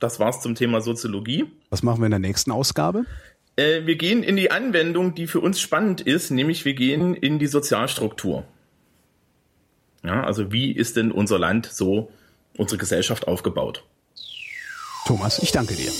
das 0.00 0.18
war's 0.18 0.40
zum 0.40 0.54
Thema 0.54 0.80
Soziologie. 0.80 1.46
Was 1.70 1.82
machen 1.82 2.00
wir 2.00 2.06
in 2.06 2.10
der 2.10 2.18
nächsten 2.18 2.50
Ausgabe? 2.50 3.04
Äh, 3.56 3.86
wir 3.86 3.96
gehen 3.96 4.22
in 4.22 4.36
die 4.36 4.50
Anwendung, 4.50 5.14
die 5.14 5.26
für 5.26 5.40
uns 5.40 5.60
spannend 5.60 6.00
ist, 6.00 6.30
nämlich 6.30 6.64
wir 6.64 6.74
gehen 6.74 7.14
in 7.14 7.38
die 7.38 7.46
Sozialstruktur. 7.46 8.44
Ja, 10.02 10.24
also 10.24 10.50
wie 10.50 10.72
ist 10.72 10.96
denn 10.96 11.12
unser 11.12 11.38
Land 11.38 11.66
so, 11.66 12.10
unsere 12.56 12.78
Gesellschaft 12.78 13.28
aufgebaut? 13.28 13.84
Thomas, 15.06 15.38
ich 15.38 15.52
danke 15.52 15.74
dir. 15.74 15.92